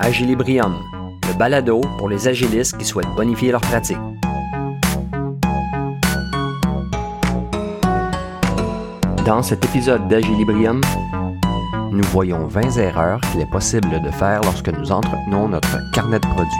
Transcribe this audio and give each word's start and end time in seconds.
Agilibrium, 0.00 0.76
le 1.26 1.36
balado 1.36 1.80
pour 1.98 2.08
les 2.08 2.28
agilistes 2.28 2.78
qui 2.78 2.84
souhaitent 2.84 3.14
bonifier 3.16 3.50
leur 3.50 3.60
pratique. 3.60 3.98
Dans 9.26 9.42
cet 9.42 9.64
épisode 9.64 10.06
d'Agilibrium, 10.06 10.80
nous 11.90 12.04
voyons 12.12 12.46
20 12.46 12.76
erreurs 12.78 13.20
qu'il 13.32 13.40
est 13.40 13.50
possible 13.50 14.00
de 14.00 14.10
faire 14.10 14.40
lorsque 14.42 14.68
nous 14.68 14.92
entretenons 14.92 15.48
notre 15.48 15.78
carnet 15.92 16.20
de 16.20 16.26
produits. 16.26 16.56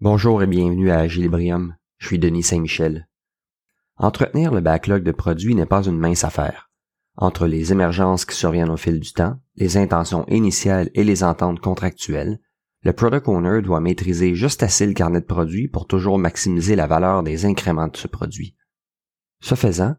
Bonjour 0.00 0.42
et 0.42 0.46
bienvenue 0.46 0.90
à 0.90 1.00
Agilibrium. 1.00 1.74
Je 1.98 2.06
suis 2.06 2.18
Denis 2.18 2.42
Saint-Michel. 2.42 3.08
Entretenir 3.96 4.52
le 4.52 4.60
backlog 4.60 5.02
de 5.02 5.12
produits 5.12 5.54
n'est 5.54 5.66
pas 5.66 5.84
une 5.84 5.98
mince 5.98 6.24
affaire. 6.24 6.70
Entre 7.16 7.46
les 7.46 7.72
émergences 7.72 8.26
qui 8.26 8.36
surviennent 8.36 8.70
au 8.70 8.76
fil 8.76 9.00
du 9.00 9.12
temps, 9.12 9.40
les 9.56 9.78
intentions 9.78 10.26
initiales 10.28 10.90
et 10.94 11.04
les 11.04 11.24
ententes 11.24 11.60
contractuelles, 11.60 12.40
le 12.82 12.92
product 12.92 13.26
owner 13.26 13.62
doit 13.62 13.80
maîtriser 13.80 14.34
juste 14.34 14.62
assez 14.62 14.86
le 14.86 14.92
carnet 14.92 15.20
de 15.20 15.26
produits 15.26 15.68
pour 15.68 15.86
toujours 15.86 16.18
maximiser 16.18 16.76
la 16.76 16.86
valeur 16.86 17.22
des 17.22 17.46
incréments 17.46 17.88
de 17.88 17.96
ce 17.96 18.06
produit. 18.06 18.54
Ce 19.40 19.54
faisant, 19.54 19.96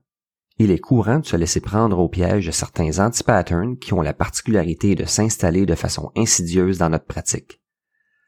il 0.60 0.72
est 0.72 0.80
courant 0.80 1.20
de 1.20 1.26
se 1.26 1.36
laisser 1.36 1.60
prendre 1.60 2.00
au 2.00 2.08
piège 2.08 2.46
de 2.46 2.52
certains 2.52 3.00
anti-patterns 3.00 3.78
qui 3.78 3.94
ont 3.94 4.02
la 4.02 4.14
particularité 4.14 4.96
de 4.96 5.06
s'installer 5.06 5.66
de 5.66 5.76
façon 5.76 6.12
insidieuse 6.16 6.78
dans 6.78 6.90
notre 6.90 7.06
pratique. 7.06 7.62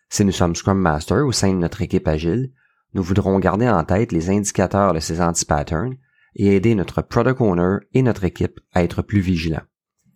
Si 0.10 0.26
nous 0.26 0.32
sommes 0.32 0.56
Scrum 0.56 0.80
Master 0.80 1.26
au 1.26 1.32
sein 1.32 1.54
de 1.54 1.60
notre 1.60 1.82
équipe 1.82 2.08
agile, 2.08 2.52
nous 2.94 3.04
voudrons 3.04 3.40
garder 3.40 3.70
en 3.70 3.84
tête 3.84 4.12
les 4.12 4.30
indicateurs 4.30 4.94
de 4.94 5.00
ces 5.00 5.22
anti-patterns 5.22 5.96
et 6.36 6.56
aider 6.56 6.76
notre 6.76 7.02
product 7.02 7.42
owner 7.42 7.78
et 7.94 8.02
notre 8.02 8.24
équipe 8.24 8.60
à 8.74 8.84
être 8.84 9.02
plus 9.02 9.20
vigilants. 9.20 9.66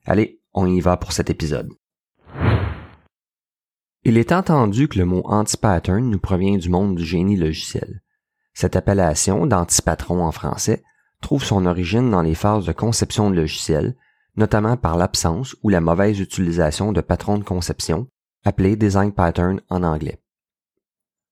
Allez, 0.06 0.42
on 0.54 0.68
y 0.68 0.80
va 0.82 0.98
pour 0.98 1.12
cet 1.12 1.30
épisode. 1.30 1.70
Il 4.04 4.18
est 4.18 4.32
entendu 4.32 4.88
que 4.88 4.98
le 4.98 5.06
mot 5.06 5.22
anti-pattern 5.26 6.10
nous 6.10 6.20
provient 6.20 6.58
du 6.58 6.70
monde 6.70 6.96
du 6.96 7.06
génie 7.06 7.38
logiciel. 7.38 8.02
Cette 8.54 8.76
appellation 8.76 9.46
d'anti-patron 9.48 10.24
en 10.24 10.32
français 10.32 10.84
trouve 11.22 11.44
son 11.44 11.66
origine 11.66 12.12
dans 12.12 12.22
les 12.22 12.36
phases 12.36 12.66
de 12.66 12.74
conception 12.74 13.32
de 13.32 13.36
logiciels, 13.36 13.96
notamment 14.36 14.78
par 14.78 14.98
l'absence 14.98 15.56
ou 15.64 15.70
la 15.70 15.80
mauvaise 15.80 16.20
utilisation 16.20 16.92
de 16.92 17.02
patrons 17.02 17.38
de 17.38 17.44
conception, 17.44 18.08
appelés 18.44 18.76
design 18.76 19.14
pattern 19.14 19.62
en 19.70 19.84
anglais. 19.84 20.23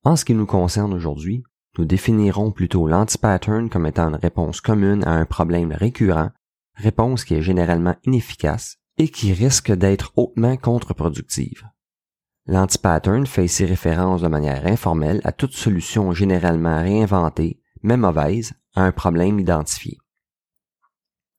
En 0.04 0.16
ce 0.16 0.26
qui 0.26 0.34
nous 0.34 0.48
concerne 0.48 0.94
aujourd'hui, 0.94 1.44
nous 1.78 1.86
définirons 1.86 2.52
plutôt 2.52 2.88
l'anti-pattern 2.88 3.70
comme 3.70 3.86
étant 3.86 4.10
une 4.10 4.16
réponse 4.16 4.60
commune 4.60 5.04
à 5.04 5.12
un 5.12 5.26
problème 5.26 5.72
récurrent, 5.72 6.32
réponse 6.74 7.24
qui 7.24 7.36
est 7.36 7.44
généralement 7.44 7.96
inefficace 8.06 8.78
et 8.98 9.10
qui 9.10 9.32
risque 9.32 9.72
d'être 9.72 10.12
hautement 10.16 10.58
contre-productive. 10.58 11.64
L'anti-pattern 12.48 13.28
fait 13.28 13.46
ici 13.46 13.64
référence 13.66 14.24
de 14.24 14.28
manière 14.28 14.66
informelle 14.66 15.22
à 15.24 15.32
toute 15.32 15.54
solution 15.54 16.12
généralement 16.14 16.82
réinventée, 16.82 17.62
mais 17.84 17.96
mauvaise, 17.96 18.54
à 18.74 18.84
un 18.84 18.92
problème 18.92 19.40
identifié. 19.40 20.00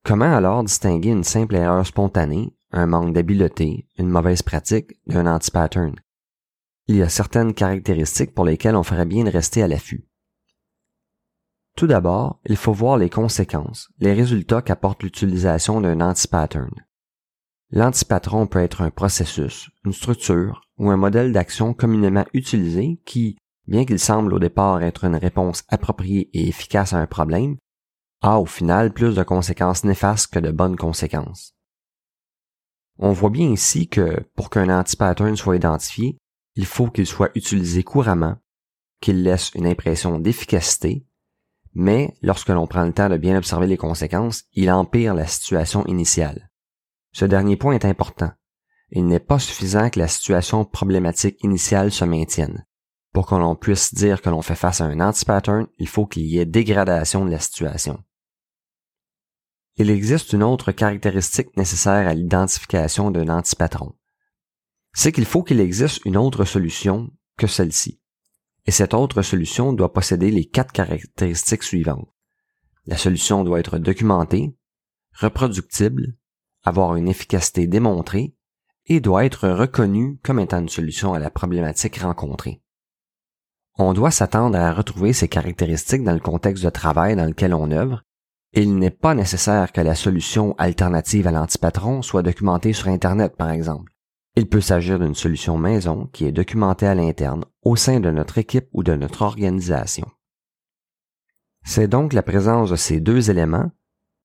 Comment 0.04 0.34
alors 0.36 0.62
distinguer 0.62 1.10
une 1.10 1.24
simple 1.24 1.56
erreur 1.56 1.86
spontanée, 1.86 2.56
un 2.70 2.86
manque 2.86 3.12
d'habileté, 3.12 3.88
une 3.98 4.08
mauvaise 4.08 4.42
pratique 4.42 4.92
d'un 5.06 5.26
anti-pattern? 5.26 5.96
Il 6.86 6.96
y 6.96 7.02
a 7.02 7.08
certaines 7.08 7.54
caractéristiques 7.54 8.34
pour 8.34 8.44
lesquelles 8.44 8.76
on 8.76 8.82
ferait 8.82 9.06
bien 9.06 9.24
de 9.24 9.30
rester 9.30 9.62
à 9.62 9.68
l'affût. 9.68 10.06
Tout 11.76 11.86
d'abord, 11.86 12.40
il 12.44 12.56
faut 12.56 12.72
voir 12.72 12.98
les 12.98 13.08
conséquences, 13.08 13.88
les 13.98 14.12
résultats 14.12 14.62
qu'apporte 14.62 15.02
l'utilisation 15.02 15.80
d'un 15.80 16.00
anti-pattern. 16.00 16.74
L'antipatron 17.70 18.46
peut 18.46 18.58
être 18.58 18.82
un 18.82 18.90
processus, 18.90 19.70
une 19.86 19.94
structure 19.94 20.60
ou 20.76 20.90
un 20.90 20.98
modèle 20.98 21.32
d'action 21.32 21.72
communément 21.72 22.26
utilisé 22.34 23.00
qui, 23.06 23.38
bien 23.66 23.86
qu'il 23.86 23.98
semble 23.98 24.34
au 24.34 24.38
départ 24.38 24.82
être 24.82 25.04
une 25.04 25.16
réponse 25.16 25.64
appropriée 25.68 26.28
et 26.34 26.48
efficace 26.48 26.92
à 26.92 26.98
un 26.98 27.06
problème, 27.06 27.56
a 28.20 28.38
au 28.38 28.44
final 28.44 28.92
plus 28.92 29.16
de 29.16 29.22
conséquences 29.22 29.84
néfastes 29.84 30.32
que 30.32 30.38
de 30.38 30.50
bonnes 30.50 30.76
conséquences. 30.76 31.54
On 32.98 33.12
voit 33.12 33.30
bien 33.30 33.50
ici 33.50 33.88
que, 33.88 34.20
pour 34.36 34.50
qu'un 34.50 34.68
anti-pattern 34.68 35.34
soit 35.36 35.56
identifié, 35.56 36.18
il 36.54 36.66
faut 36.66 36.88
qu'il 36.88 37.06
soit 37.06 37.30
utilisé 37.34 37.82
couramment, 37.82 38.36
qu'il 39.00 39.22
laisse 39.22 39.50
une 39.54 39.66
impression 39.66 40.18
d'efficacité, 40.18 41.06
mais 41.74 42.14
lorsque 42.22 42.50
l'on 42.50 42.66
prend 42.66 42.84
le 42.84 42.92
temps 42.92 43.08
de 43.08 43.16
bien 43.16 43.36
observer 43.36 43.66
les 43.66 43.76
conséquences, 43.76 44.44
il 44.52 44.70
empire 44.70 45.14
la 45.14 45.26
situation 45.26 45.84
initiale. 45.86 46.50
Ce 47.12 47.24
dernier 47.24 47.56
point 47.56 47.74
est 47.74 47.84
important. 47.84 48.30
Il 48.90 49.06
n'est 49.06 49.20
pas 49.20 49.38
suffisant 49.38 49.88
que 49.88 49.98
la 49.98 50.08
situation 50.08 50.64
problématique 50.64 51.42
initiale 51.42 51.90
se 51.92 52.04
maintienne. 52.04 52.66
Pour 53.12 53.26
que 53.26 53.34
l'on 53.34 53.56
puisse 53.56 53.94
dire 53.94 54.20
que 54.20 54.30
l'on 54.30 54.42
fait 54.42 54.54
face 54.54 54.80
à 54.80 54.84
un 54.84 55.00
anti-pattern, 55.00 55.66
il 55.78 55.88
faut 55.88 56.06
qu'il 56.06 56.24
y 56.24 56.38
ait 56.38 56.46
dégradation 56.46 57.24
de 57.24 57.30
la 57.30 57.38
situation. 57.38 58.02
Il 59.76 59.90
existe 59.90 60.34
une 60.34 60.42
autre 60.42 60.72
caractéristique 60.72 61.56
nécessaire 61.56 62.06
à 62.06 62.14
l'identification 62.14 63.10
d'un 63.10 63.28
antipatron 63.28 63.94
c'est 64.92 65.12
qu'il 65.12 65.24
faut 65.24 65.42
qu'il 65.42 65.60
existe 65.60 66.04
une 66.04 66.16
autre 66.16 66.44
solution 66.44 67.10
que 67.38 67.46
celle-ci. 67.46 68.00
Et 68.66 68.70
cette 68.70 68.94
autre 68.94 69.22
solution 69.22 69.72
doit 69.72 69.92
posséder 69.92 70.30
les 70.30 70.44
quatre 70.44 70.72
caractéristiques 70.72 71.62
suivantes. 71.62 72.08
La 72.86 72.96
solution 72.96 73.44
doit 73.44 73.60
être 73.60 73.78
documentée, 73.78 74.56
reproductible, 75.14 76.16
avoir 76.64 76.96
une 76.96 77.08
efficacité 77.08 77.66
démontrée 77.66 78.34
et 78.86 79.00
doit 79.00 79.24
être 79.24 79.48
reconnue 79.48 80.18
comme 80.22 80.40
étant 80.40 80.60
une 80.60 80.68
solution 80.68 81.14
à 81.14 81.18
la 81.18 81.30
problématique 81.30 81.98
rencontrée. 81.98 82.62
On 83.78 83.94
doit 83.94 84.10
s'attendre 84.10 84.58
à 84.58 84.72
retrouver 84.72 85.12
ces 85.12 85.28
caractéristiques 85.28 86.04
dans 86.04 86.12
le 86.12 86.20
contexte 86.20 86.64
de 86.64 86.70
travail 86.70 87.16
dans 87.16 87.24
lequel 87.24 87.54
on 87.54 87.70
œuvre, 87.70 88.02
il 88.52 88.76
n'est 88.76 88.90
pas 88.90 89.14
nécessaire 89.14 89.72
que 89.72 89.80
la 89.80 89.94
solution 89.94 90.54
alternative 90.58 91.26
à 91.26 91.30
l'antipatron 91.30 92.02
soit 92.02 92.22
documentée 92.22 92.74
sur 92.74 92.88
Internet, 92.88 93.34
par 93.36 93.50
exemple. 93.50 93.91
Il 94.34 94.48
peut 94.48 94.62
s'agir 94.62 94.98
d'une 94.98 95.14
solution 95.14 95.58
maison 95.58 96.08
qui 96.12 96.24
est 96.24 96.32
documentée 96.32 96.86
à 96.86 96.94
l'interne 96.94 97.44
au 97.62 97.76
sein 97.76 98.00
de 98.00 98.10
notre 98.10 98.38
équipe 98.38 98.68
ou 98.72 98.82
de 98.82 98.94
notre 98.94 99.22
organisation. 99.22 100.08
C'est 101.64 101.88
donc 101.88 102.14
la 102.14 102.22
présence 102.22 102.70
de 102.70 102.76
ces 102.76 102.98
deux 103.00 103.30
éléments, 103.30 103.70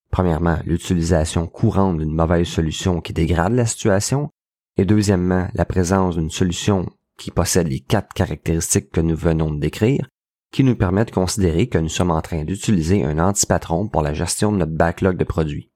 premièrement 0.10 0.60
l'utilisation 0.66 1.46
courante 1.46 1.98
d'une 1.98 2.14
mauvaise 2.14 2.48
solution 2.48 3.02
qui 3.02 3.12
dégrade 3.12 3.54
la 3.54 3.66
situation, 3.66 4.30
et 4.78 4.86
deuxièmement 4.86 5.50
la 5.54 5.66
présence 5.66 6.16
d'une 6.16 6.30
solution 6.30 6.90
qui 7.18 7.32
possède 7.32 7.68
les 7.68 7.82
quatre 7.82 8.14
caractéristiques 8.14 8.92
que 8.92 9.02
nous 9.02 9.16
venons 9.16 9.52
de 9.52 9.60
décrire, 9.60 10.08
qui 10.52 10.64
nous 10.64 10.76
permet 10.76 11.04
de 11.04 11.12
considérer 11.12 11.68
que 11.68 11.78
nous 11.78 11.90
sommes 11.90 12.12
en 12.12 12.22
train 12.22 12.46
d'utiliser 12.46 13.04
un 13.04 13.20
antipatron 13.20 13.90
pour 13.90 14.02
la 14.02 14.14
gestion 14.14 14.52
de 14.54 14.58
notre 14.58 14.72
backlog 14.72 15.18
de 15.18 15.24
produits. 15.26 15.72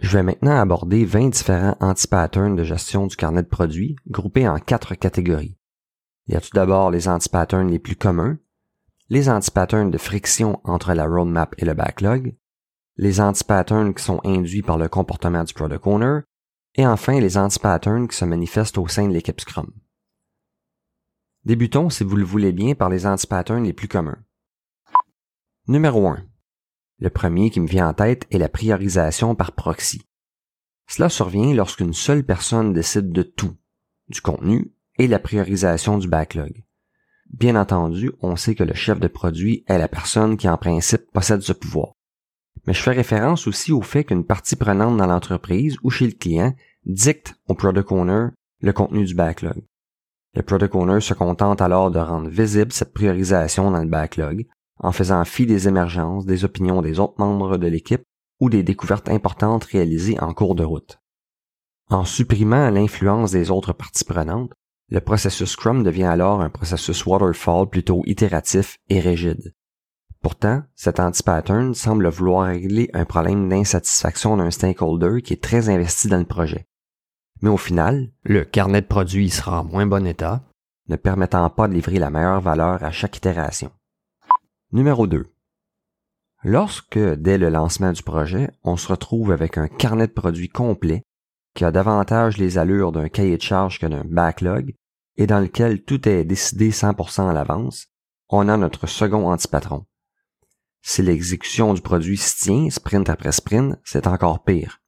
Je 0.00 0.16
vais 0.16 0.22
maintenant 0.22 0.56
aborder 0.56 1.04
20 1.04 1.30
différents 1.30 1.76
anti-patterns 1.80 2.54
de 2.54 2.62
gestion 2.62 3.08
du 3.08 3.16
carnet 3.16 3.42
de 3.42 3.48
produits, 3.48 3.96
groupés 4.06 4.48
en 4.48 4.58
quatre 4.60 4.94
catégories. 4.94 5.58
Il 6.26 6.34
y 6.34 6.36
a 6.36 6.40
tout 6.40 6.52
d'abord 6.54 6.92
les 6.92 7.08
anti-patterns 7.08 7.68
les 7.68 7.80
plus 7.80 7.96
communs, 7.96 8.38
les 9.08 9.28
anti-patterns 9.28 9.90
de 9.90 9.98
friction 9.98 10.60
entre 10.62 10.94
la 10.94 11.06
roadmap 11.06 11.54
et 11.58 11.64
le 11.64 11.74
backlog, 11.74 12.36
les 12.96 13.20
anti-patterns 13.20 13.92
qui 13.92 14.04
sont 14.04 14.20
induits 14.24 14.62
par 14.62 14.78
le 14.78 14.88
comportement 14.88 15.42
du 15.42 15.52
product 15.52 15.84
owner, 15.86 16.20
et 16.76 16.86
enfin 16.86 17.18
les 17.18 17.36
anti-patterns 17.36 18.06
qui 18.06 18.16
se 18.16 18.24
manifestent 18.24 18.78
au 18.78 18.86
sein 18.86 19.08
de 19.08 19.12
l'équipe 19.12 19.40
Scrum. 19.40 19.72
Débutons, 21.44 21.90
si 21.90 22.04
vous 22.04 22.16
le 22.16 22.24
voulez 22.24 22.52
bien, 22.52 22.74
par 22.74 22.88
les 22.88 23.04
anti-patterns 23.04 23.64
les 23.64 23.72
plus 23.72 23.88
communs. 23.88 24.22
Numéro 25.66 26.06
1. 26.06 26.22
Le 27.00 27.10
premier 27.10 27.50
qui 27.50 27.60
me 27.60 27.66
vient 27.66 27.88
en 27.88 27.94
tête 27.94 28.26
est 28.30 28.38
la 28.38 28.48
priorisation 28.48 29.34
par 29.34 29.52
proxy. 29.52 30.02
Cela 30.88 31.08
survient 31.08 31.54
lorsqu'une 31.54 31.92
seule 31.92 32.24
personne 32.24 32.72
décide 32.72 33.12
de 33.12 33.22
tout, 33.22 33.56
du 34.08 34.20
contenu 34.20 34.72
et 34.98 35.06
la 35.06 35.18
priorisation 35.18 35.98
du 35.98 36.08
backlog. 36.08 36.64
Bien 37.30 37.56
entendu, 37.56 38.10
on 38.20 38.36
sait 38.36 38.54
que 38.54 38.64
le 38.64 38.74
chef 38.74 38.98
de 38.98 39.06
produit 39.06 39.64
est 39.68 39.78
la 39.78 39.86
personne 39.86 40.36
qui 40.36 40.48
en 40.48 40.56
principe 40.56 41.10
possède 41.12 41.42
ce 41.42 41.52
pouvoir. 41.52 41.92
Mais 42.66 42.72
je 42.72 42.82
fais 42.82 42.92
référence 42.92 43.46
aussi 43.46 43.70
au 43.70 43.82
fait 43.82 44.04
qu'une 44.04 44.24
partie 44.24 44.56
prenante 44.56 44.96
dans 44.96 45.06
l'entreprise 45.06 45.76
ou 45.82 45.90
chez 45.90 46.06
le 46.06 46.12
client 46.12 46.54
dicte 46.84 47.34
au 47.46 47.54
product 47.54 47.92
owner 47.92 48.28
le 48.60 48.72
contenu 48.72 49.04
du 49.04 49.14
backlog. 49.14 49.62
Le 50.34 50.42
product 50.42 50.74
owner 50.74 51.00
se 51.00 51.14
contente 51.14 51.60
alors 51.60 51.90
de 51.90 51.98
rendre 51.98 52.28
visible 52.28 52.72
cette 52.72 52.92
priorisation 52.92 53.70
dans 53.70 53.82
le 53.82 53.88
backlog 53.88 54.46
en 54.80 54.92
faisant 54.92 55.24
fi 55.24 55.46
des 55.46 55.68
émergences, 55.68 56.26
des 56.26 56.44
opinions 56.44 56.82
des 56.82 57.00
autres 57.00 57.18
membres 57.18 57.56
de 57.56 57.66
l'équipe 57.66 58.02
ou 58.40 58.50
des 58.50 58.62
découvertes 58.62 59.08
importantes 59.08 59.64
réalisées 59.64 60.20
en 60.20 60.32
cours 60.32 60.54
de 60.54 60.64
route. 60.64 61.00
En 61.90 62.04
supprimant 62.04 62.70
l'influence 62.70 63.30
des 63.30 63.50
autres 63.50 63.72
parties 63.72 64.04
prenantes, 64.04 64.52
Le 64.90 65.00
processus 65.00 65.50
Scrum 65.50 65.82
devient 65.82 66.04
alors 66.04 66.40
un 66.40 66.48
processus 66.48 67.04
waterfall 67.04 67.68
plutôt 67.68 68.02
itératif 68.06 68.78
et 68.88 69.00
rigide. 69.00 69.52
Pourtant, 70.22 70.62
cet 70.74 70.98
anti-pattern 70.98 71.74
semble 71.74 72.08
vouloir 72.08 72.46
régler 72.46 72.88
un 72.94 73.04
problème 73.04 73.48
d'insatisfaction 73.50 74.38
d'un 74.38 74.50
stakeholder 74.50 75.20
qui 75.22 75.34
est 75.34 75.42
très 75.42 75.68
investi 75.68 76.08
dans 76.08 76.18
le 76.18 76.24
projet. 76.24 76.66
Mais 77.42 77.50
au 77.50 77.58
final, 77.58 78.10
le 78.24 78.44
carnet 78.44 78.80
de 78.80 78.86
produits 78.86 79.30
sera 79.30 79.60
en 79.60 79.64
moins 79.64 79.86
bon 79.86 80.06
état, 80.06 80.42
ne 80.88 80.96
permettant 80.96 81.48
pas 81.50 81.68
de 81.68 81.74
livrer 81.74 81.98
la 81.98 82.10
meilleure 82.10 82.40
valeur 82.40 82.82
à 82.82 82.90
chaque 82.90 83.18
itération. 83.18 83.70
Numéro 84.72 85.06
2. 85.06 85.24
Lorsque, 86.44 86.98
dès 86.98 87.38
le 87.38 87.48
lancement 87.48 87.92
du 87.92 88.02
projet, 88.02 88.50
on 88.64 88.76
se 88.76 88.88
retrouve 88.88 89.32
avec 89.32 89.58
un 89.58 89.66
carnet 89.66 90.06
de 90.06 90.12
produits 90.12 90.48
complet 90.48 91.02
qui 91.54 91.64
a 91.64 91.70
davantage 91.70 92.36
les 92.36 92.58
allures 92.58 92.92
d'un 92.92 93.08
cahier 93.08 93.36
de 93.36 93.42
charge 93.42 93.78
que 93.78 93.86
d'un 93.86 94.04
backlog 94.04 94.74
et 95.16 95.26
dans 95.26 95.40
lequel 95.40 95.82
tout 95.82 96.08
est 96.08 96.24
décidé 96.24 96.70
100% 96.70 97.28
à 97.28 97.32
l'avance, 97.32 97.86
on 98.28 98.48
a 98.48 98.56
notre 98.56 98.86
second 98.86 99.30
antipatron, 99.30 99.86
si 100.82 101.02
l'exécution 101.02 101.74
du 101.74 101.82
produit 101.82 102.16
se 102.16 102.44
tient 102.44 102.70
sprint 102.70 103.10
après 103.10 103.32
sprint, 103.32 103.76
c'est 103.84 104.06
encore 104.06 104.44
pire. 104.44 104.80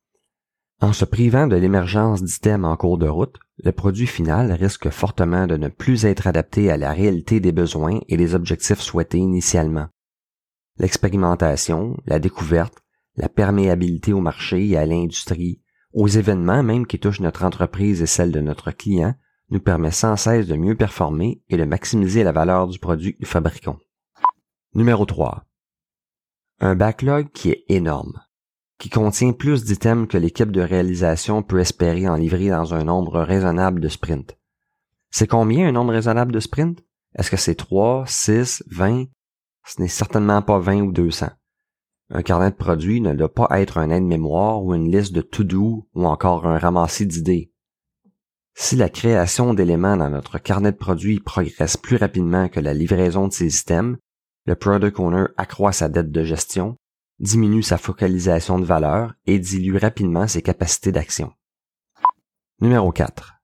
En 0.82 0.94
se 0.94 1.04
privant 1.04 1.46
de 1.46 1.56
l'émergence 1.56 2.22
d'items 2.22 2.64
en 2.64 2.74
cours 2.74 2.96
de 2.96 3.06
route, 3.06 3.38
le 3.62 3.70
produit 3.70 4.06
final 4.06 4.50
risque 4.52 4.88
fortement 4.88 5.46
de 5.46 5.58
ne 5.58 5.68
plus 5.68 6.06
être 6.06 6.26
adapté 6.26 6.70
à 6.70 6.78
la 6.78 6.92
réalité 6.92 7.38
des 7.38 7.52
besoins 7.52 8.00
et 8.08 8.16
des 8.16 8.34
objectifs 8.34 8.80
souhaités 8.80 9.18
initialement. 9.18 9.88
L'expérimentation, 10.78 11.98
la 12.06 12.18
découverte, 12.18 12.78
la 13.16 13.28
perméabilité 13.28 14.14
au 14.14 14.20
marché 14.20 14.66
et 14.68 14.78
à 14.78 14.86
l'industrie, 14.86 15.60
aux 15.92 16.08
événements 16.08 16.62
même 16.62 16.86
qui 16.86 16.98
touchent 16.98 17.20
notre 17.20 17.44
entreprise 17.44 18.00
et 18.00 18.06
celle 18.06 18.32
de 18.32 18.40
notre 18.40 18.70
client, 18.70 19.14
nous 19.50 19.60
permet 19.60 19.90
sans 19.90 20.16
cesse 20.16 20.46
de 20.46 20.56
mieux 20.56 20.76
performer 20.76 21.42
et 21.50 21.58
de 21.58 21.64
maximiser 21.64 22.24
la 22.24 22.32
valeur 22.32 22.68
du 22.68 22.78
produit 22.78 23.14
que 23.14 23.18
nous 23.20 23.28
fabriquons. 23.28 23.78
Numéro 24.74 25.04
3. 25.04 25.44
Un 26.60 26.74
backlog 26.74 27.30
qui 27.32 27.50
est 27.50 27.64
énorme, 27.68 28.20
qui 28.80 28.88
contient 28.88 29.32
plus 29.32 29.62
d'items 29.62 30.08
que 30.08 30.16
l'équipe 30.16 30.50
de 30.50 30.62
réalisation 30.62 31.42
peut 31.42 31.60
espérer 31.60 32.08
en 32.08 32.16
livrer 32.16 32.48
dans 32.48 32.72
un 32.72 32.82
nombre 32.82 33.20
raisonnable 33.20 33.78
de 33.78 33.88
sprints. 33.88 34.38
C'est 35.10 35.26
combien 35.26 35.68
un 35.68 35.72
nombre 35.72 35.92
raisonnable 35.92 36.32
de 36.32 36.40
sprints? 36.40 36.82
Est-ce 37.14 37.30
que 37.30 37.36
c'est 37.36 37.56
3, 37.56 38.04
6, 38.06 38.64
20? 38.68 39.04
Ce 39.66 39.82
n'est 39.82 39.88
certainement 39.88 40.40
pas 40.40 40.58
20 40.58 40.80
ou 40.80 40.92
200. 40.92 41.28
Un 42.08 42.22
carnet 42.22 42.50
de 42.50 42.56
produits 42.56 43.02
ne 43.02 43.14
doit 43.14 43.32
pas 43.32 43.48
être 43.60 43.76
un 43.76 43.90
aide-mémoire 43.90 44.64
ou 44.64 44.74
une 44.74 44.90
liste 44.90 45.12
de 45.12 45.20
to-do 45.20 45.86
ou 45.94 46.06
encore 46.06 46.46
un 46.46 46.58
ramassis 46.58 47.06
d'idées. 47.06 47.52
Si 48.54 48.76
la 48.76 48.88
création 48.88 49.52
d'éléments 49.52 49.98
dans 49.98 50.10
notre 50.10 50.38
carnet 50.38 50.72
de 50.72 50.76
produits 50.78 51.20
progresse 51.20 51.76
plus 51.76 51.96
rapidement 51.96 52.48
que 52.48 52.60
la 52.60 52.72
livraison 52.72 53.28
de 53.28 53.32
ces 53.32 53.58
items, 53.58 53.98
le 54.46 54.54
product 54.54 54.98
owner 54.98 55.26
accroît 55.36 55.72
sa 55.72 55.90
dette 55.90 56.10
de 56.10 56.24
gestion, 56.24 56.76
diminue 57.20 57.62
sa 57.62 57.76
focalisation 57.76 58.58
de 58.58 58.64
valeur 58.64 59.14
et 59.26 59.38
dilue 59.38 59.76
rapidement 59.76 60.26
ses 60.26 60.40
capacités 60.40 60.90
d'action. 60.90 61.32
Numéro 62.60 62.92
4. 62.92 63.34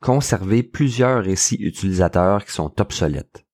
Conserver 0.00 0.62
plusieurs 0.62 1.24
récits 1.24 1.56
utilisateurs 1.56 2.44
qui 2.44 2.52
sont 2.52 2.78
obsolètes. 2.80 3.46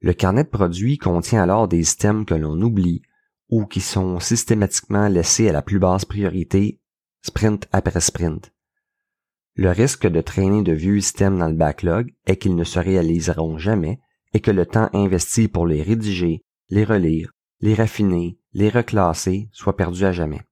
Le 0.00 0.12
carnet 0.12 0.44
de 0.44 0.48
produits 0.48 0.98
contient 0.98 1.42
alors 1.42 1.68
des 1.68 1.92
items 1.92 2.26
que 2.26 2.34
l'on 2.34 2.60
oublie 2.60 3.02
ou 3.48 3.66
qui 3.66 3.80
sont 3.80 4.18
systématiquement 4.20 5.08
laissés 5.08 5.48
à 5.48 5.52
la 5.52 5.62
plus 5.62 5.78
basse 5.78 6.04
priorité, 6.04 6.80
sprint 7.22 7.68
après 7.72 8.00
sprint. 8.00 8.52
Le 9.54 9.70
risque 9.70 10.06
de 10.06 10.20
traîner 10.20 10.62
de 10.62 10.72
vieux 10.72 10.98
items 10.98 11.38
dans 11.38 11.48
le 11.48 11.54
backlog 11.54 12.12
est 12.26 12.36
qu'ils 12.36 12.56
ne 12.56 12.64
se 12.64 12.78
réaliseront 12.78 13.58
jamais 13.58 14.00
et 14.34 14.40
que 14.40 14.50
le 14.50 14.66
temps 14.66 14.90
investi 14.92 15.48
pour 15.48 15.66
les 15.66 15.82
rédiger, 15.82 16.44
les 16.68 16.84
relire, 16.84 17.32
les 17.60 17.74
raffiner, 17.74 18.38
les 18.52 18.68
reclasser 18.68 19.48
soit 19.52 19.76
perdu 19.76 20.04
à 20.04 20.12
jamais. 20.12 20.42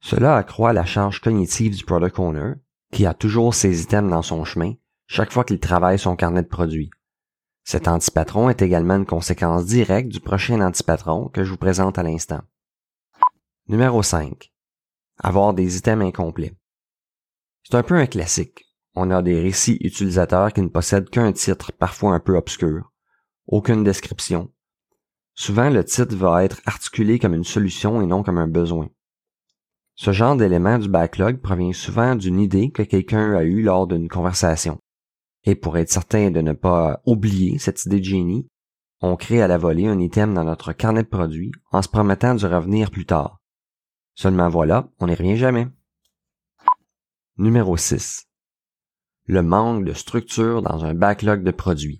Cela 0.00 0.36
accroît 0.36 0.72
la 0.72 0.84
charge 0.84 1.20
cognitive 1.20 1.76
du 1.76 1.84
product 1.84 2.18
owner, 2.18 2.54
qui 2.90 3.06
a 3.06 3.14
toujours 3.14 3.54
ses 3.54 3.82
items 3.82 4.10
dans 4.10 4.22
son 4.22 4.44
chemin 4.44 4.74
chaque 5.06 5.32
fois 5.32 5.44
qu'il 5.44 5.60
travaille 5.60 5.98
son 5.98 6.16
carnet 6.16 6.42
de 6.42 6.48
produits. 6.48 6.90
Cet 7.64 7.86
antipatron 7.86 8.50
est 8.50 8.62
également 8.62 8.96
une 8.96 9.06
conséquence 9.06 9.66
directe 9.66 10.08
du 10.08 10.20
prochain 10.20 10.60
antipatron 10.60 11.28
que 11.28 11.44
je 11.44 11.50
vous 11.50 11.56
présente 11.56 11.98
à 11.98 12.02
l'instant. 12.02 12.42
Numéro 13.68 14.02
5. 14.02 14.52
Avoir 15.18 15.54
des 15.54 15.76
items 15.76 16.04
incomplets. 16.04 16.56
C'est 17.62 17.76
un 17.76 17.82
peu 17.84 17.94
un 17.94 18.06
classique 18.06 18.66
on 18.94 19.10
a 19.10 19.22
des 19.22 19.40
récits 19.40 19.78
utilisateurs 19.80 20.52
qui 20.52 20.60
ne 20.60 20.68
possèdent 20.68 21.08
qu'un 21.08 21.32
titre 21.32 21.72
parfois 21.72 22.14
un 22.14 22.20
peu 22.20 22.36
obscur, 22.36 22.92
aucune 23.46 23.84
description. 23.84 24.52
Souvent, 25.34 25.70
le 25.70 25.84
titre 25.84 26.14
va 26.14 26.44
être 26.44 26.60
articulé 26.66 27.18
comme 27.18 27.34
une 27.34 27.44
solution 27.44 28.00
et 28.00 28.06
non 28.06 28.22
comme 28.22 28.38
un 28.38 28.48
besoin. 28.48 28.88
Ce 29.94 30.12
genre 30.12 30.36
d'élément 30.36 30.78
du 30.78 30.88
backlog 30.88 31.40
provient 31.40 31.72
souvent 31.72 32.16
d'une 32.16 32.40
idée 32.40 32.70
que 32.70 32.82
quelqu'un 32.82 33.34
a 33.34 33.42
eue 33.42 33.62
lors 33.62 33.86
d'une 33.86 34.08
conversation. 34.08 34.78
Et 35.44 35.54
pour 35.54 35.76
être 35.76 35.90
certain 35.90 36.30
de 36.30 36.40
ne 36.40 36.52
pas 36.52 37.02
oublier 37.04 37.58
cette 37.58 37.84
idée 37.84 38.00
de 38.00 38.04
génie, 38.04 38.48
on 39.00 39.16
crée 39.16 39.42
à 39.42 39.48
la 39.48 39.58
volée 39.58 39.86
un 39.86 39.98
item 39.98 40.34
dans 40.34 40.44
notre 40.44 40.72
carnet 40.72 41.02
de 41.02 41.08
produits 41.08 41.52
en 41.72 41.82
se 41.82 41.88
promettant 41.88 42.34
de 42.34 42.46
revenir 42.46 42.90
plus 42.90 43.06
tard. 43.06 43.40
Seulement 44.14 44.48
voilà, 44.48 44.88
on 45.00 45.06
n'y 45.06 45.14
revient 45.14 45.36
jamais. 45.36 45.66
Numéro 47.38 47.76
6 47.76 48.26
le 49.26 49.42
manque 49.42 49.84
de 49.84 49.92
structure 49.92 50.62
dans 50.62 50.84
un 50.84 50.94
backlog 50.94 51.42
de 51.42 51.52
produits. 51.52 51.98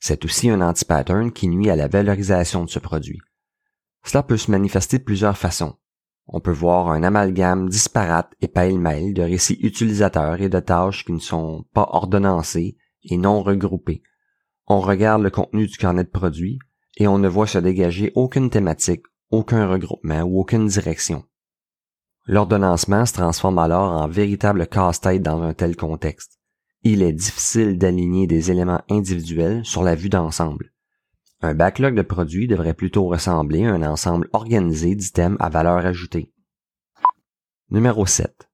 C'est 0.00 0.24
aussi 0.24 0.48
un 0.48 0.60
anti-pattern 0.60 1.32
qui 1.32 1.48
nuit 1.48 1.70
à 1.70 1.76
la 1.76 1.88
valorisation 1.88 2.64
de 2.64 2.70
ce 2.70 2.78
produit. 2.78 3.18
Cela 4.04 4.22
peut 4.22 4.36
se 4.36 4.50
manifester 4.50 4.98
de 4.98 5.04
plusieurs 5.04 5.36
façons. 5.36 5.76
On 6.26 6.40
peut 6.40 6.52
voir 6.52 6.88
un 6.90 7.02
amalgame 7.02 7.68
disparate 7.68 8.32
et 8.40 8.48
pêle-mêle 8.48 9.14
de 9.14 9.22
récits 9.22 9.58
utilisateurs 9.62 10.40
et 10.40 10.48
de 10.48 10.60
tâches 10.60 11.04
qui 11.04 11.12
ne 11.12 11.18
sont 11.18 11.64
pas 11.72 11.88
ordonnancées 11.90 12.76
et 13.04 13.16
non 13.16 13.42
regroupées. 13.42 14.02
On 14.66 14.80
regarde 14.80 15.22
le 15.22 15.30
contenu 15.30 15.66
du 15.66 15.76
carnet 15.78 16.04
de 16.04 16.10
produits 16.10 16.58
et 16.98 17.08
on 17.08 17.18
ne 17.18 17.28
voit 17.28 17.46
se 17.46 17.58
dégager 17.58 18.12
aucune 18.14 18.50
thématique, 18.50 19.04
aucun 19.30 19.66
regroupement 19.66 20.22
ou 20.22 20.40
aucune 20.40 20.66
direction. 20.66 21.24
L'ordonnancement 22.26 23.06
se 23.06 23.14
transforme 23.14 23.58
alors 23.58 23.92
en 23.92 24.06
véritable 24.06 24.66
casse-tête 24.66 25.22
dans 25.22 25.40
un 25.42 25.54
tel 25.54 25.76
contexte 25.76 26.37
il 26.82 27.02
est 27.02 27.12
difficile 27.12 27.78
d'aligner 27.78 28.26
des 28.26 28.50
éléments 28.50 28.82
individuels 28.88 29.64
sur 29.64 29.82
la 29.82 29.94
vue 29.94 30.08
d'ensemble. 30.08 30.72
Un 31.40 31.54
backlog 31.54 31.94
de 31.94 32.02
produits 32.02 32.48
devrait 32.48 32.74
plutôt 32.74 33.06
ressembler 33.06 33.64
à 33.64 33.72
un 33.72 33.82
ensemble 33.82 34.28
organisé 34.32 34.94
d'items 34.94 35.36
à 35.40 35.48
valeur 35.48 35.84
ajoutée. 35.86 36.32
Numéro 37.70 38.06
7. 38.06 38.48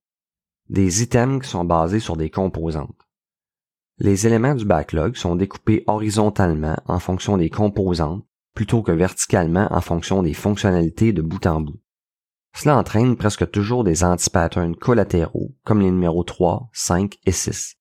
Des 0.69 1.03
items 1.03 1.43
qui 1.43 1.49
sont 1.49 1.65
basés 1.65 2.01
sur 2.01 2.17
des 2.17 2.31
composantes. 2.31 2.99
Les 3.99 4.27
éléments 4.27 4.55
du 4.55 4.65
backlog 4.65 5.15
sont 5.17 5.37
découpés 5.37 5.85
horizontalement 5.87 6.77
en 6.87 6.99
fonction 6.99 7.37
des 7.37 7.49
composantes 7.49 8.25
plutôt 8.55 8.83
que 8.83 8.93
verticalement 8.93 9.69
en 9.71 9.81
fonction 9.81 10.23
des 10.23 10.35
fonctionnalités 10.35 11.13
de 11.13 11.23
bout 11.23 11.47
en 11.47 11.61
bout. 11.61 11.81
Cela 12.55 12.77
entraîne 12.77 13.17
presque 13.17 13.51
toujours 13.51 13.85
des 13.85 14.05
anti-patterns 14.05 14.77
collatéraux 14.77 15.55
comme 15.65 15.81
les 15.81 15.91
numéros 15.91 16.25
3, 16.25 16.69
5 16.73 17.19
et 17.27 17.33
6. 17.33 17.77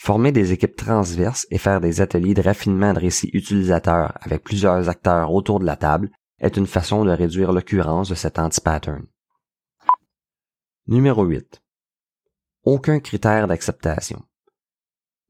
Former 0.00 0.30
des 0.30 0.52
équipes 0.52 0.76
transverses 0.76 1.44
et 1.50 1.58
faire 1.58 1.80
des 1.80 2.00
ateliers 2.00 2.32
de 2.32 2.40
raffinement 2.40 2.92
de 2.92 3.00
récits 3.00 3.30
utilisateurs 3.32 4.16
avec 4.20 4.44
plusieurs 4.44 4.88
acteurs 4.88 5.32
autour 5.34 5.58
de 5.58 5.66
la 5.66 5.74
table 5.74 6.10
est 6.38 6.56
une 6.56 6.68
façon 6.68 7.04
de 7.04 7.10
réduire 7.10 7.52
l'occurrence 7.52 8.08
de 8.08 8.14
cet 8.14 8.38
anti-pattern. 8.38 9.04
Numéro 10.86 11.24
8. 11.24 11.60
Aucun 12.62 13.00
critère 13.00 13.48
d'acceptation. 13.48 14.22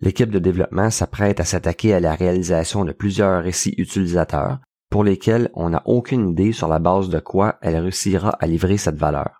L'équipe 0.00 0.30
de 0.30 0.38
développement 0.38 0.90
s'apprête 0.90 1.40
à 1.40 1.44
s'attaquer 1.44 1.94
à 1.94 2.00
la 2.00 2.14
réalisation 2.14 2.84
de 2.84 2.92
plusieurs 2.92 3.42
récits 3.42 3.74
utilisateurs 3.78 4.60
pour 4.90 5.02
lesquels 5.02 5.50
on 5.54 5.70
n'a 5.70 5.82
aucune 5.86 6.28
idée 6.28 6.52
sur 6.52 6.68
la 6.68 6.78
base 6.78 7.08
de 7.08 7.20
quoi 7.20 7.58
elle 7.62 7.78
réussira 7.78 8.36
à 8.38 8.46
livrer 8.46 8.76
cette 8.76 8.96
valeur. 8.96 9.37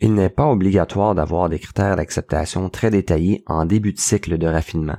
Il 0.00 0.14
n'est 0.14 0.30
pas 0.30 0.48
obligatoire 0.48 1.14
d'avoir 1.14 1.48
des 1.48 1.58
critères 1.58 1.96
d'acceptation 1.96 2.68
très 2.70 2.90
détaillés 2.90 3.44
en 3.46 3.64
début 3.64 3.92
de 3.92 4.00
cycle 4.00 4.36
de 4.38 4.46
raffinement, 4.46 4.98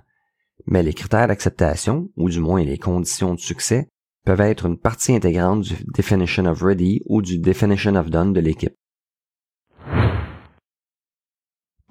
mais 0.66 0.84
les 0.84 0.94
critères 0.94 1.28
d'acceptation, 1.28 2.10
ou 2.16 2.30
du 2.30 2.40
moins 2.40 2.64
les 2.64 2.78
conditions 2.78 3.34
de 3.34 3.40
succès, 3.40 3.90
peuvent 4.26 4.42
être 4.42 4.66
une 4.66 4.78
partie 4.78 5.14
intégrante 5.14 5.62
du 5.62 5.76
Definition 5.94 6.46
of 6.46 6.62
Ready 6.62 7.02
ou 7.06 7.22
du 7.22 7.40
Definition 7.40 7.96
of 7.96 8.10
Done 8.10 8.34
de 8.34 8.40
l'équipe. 8.40 8.76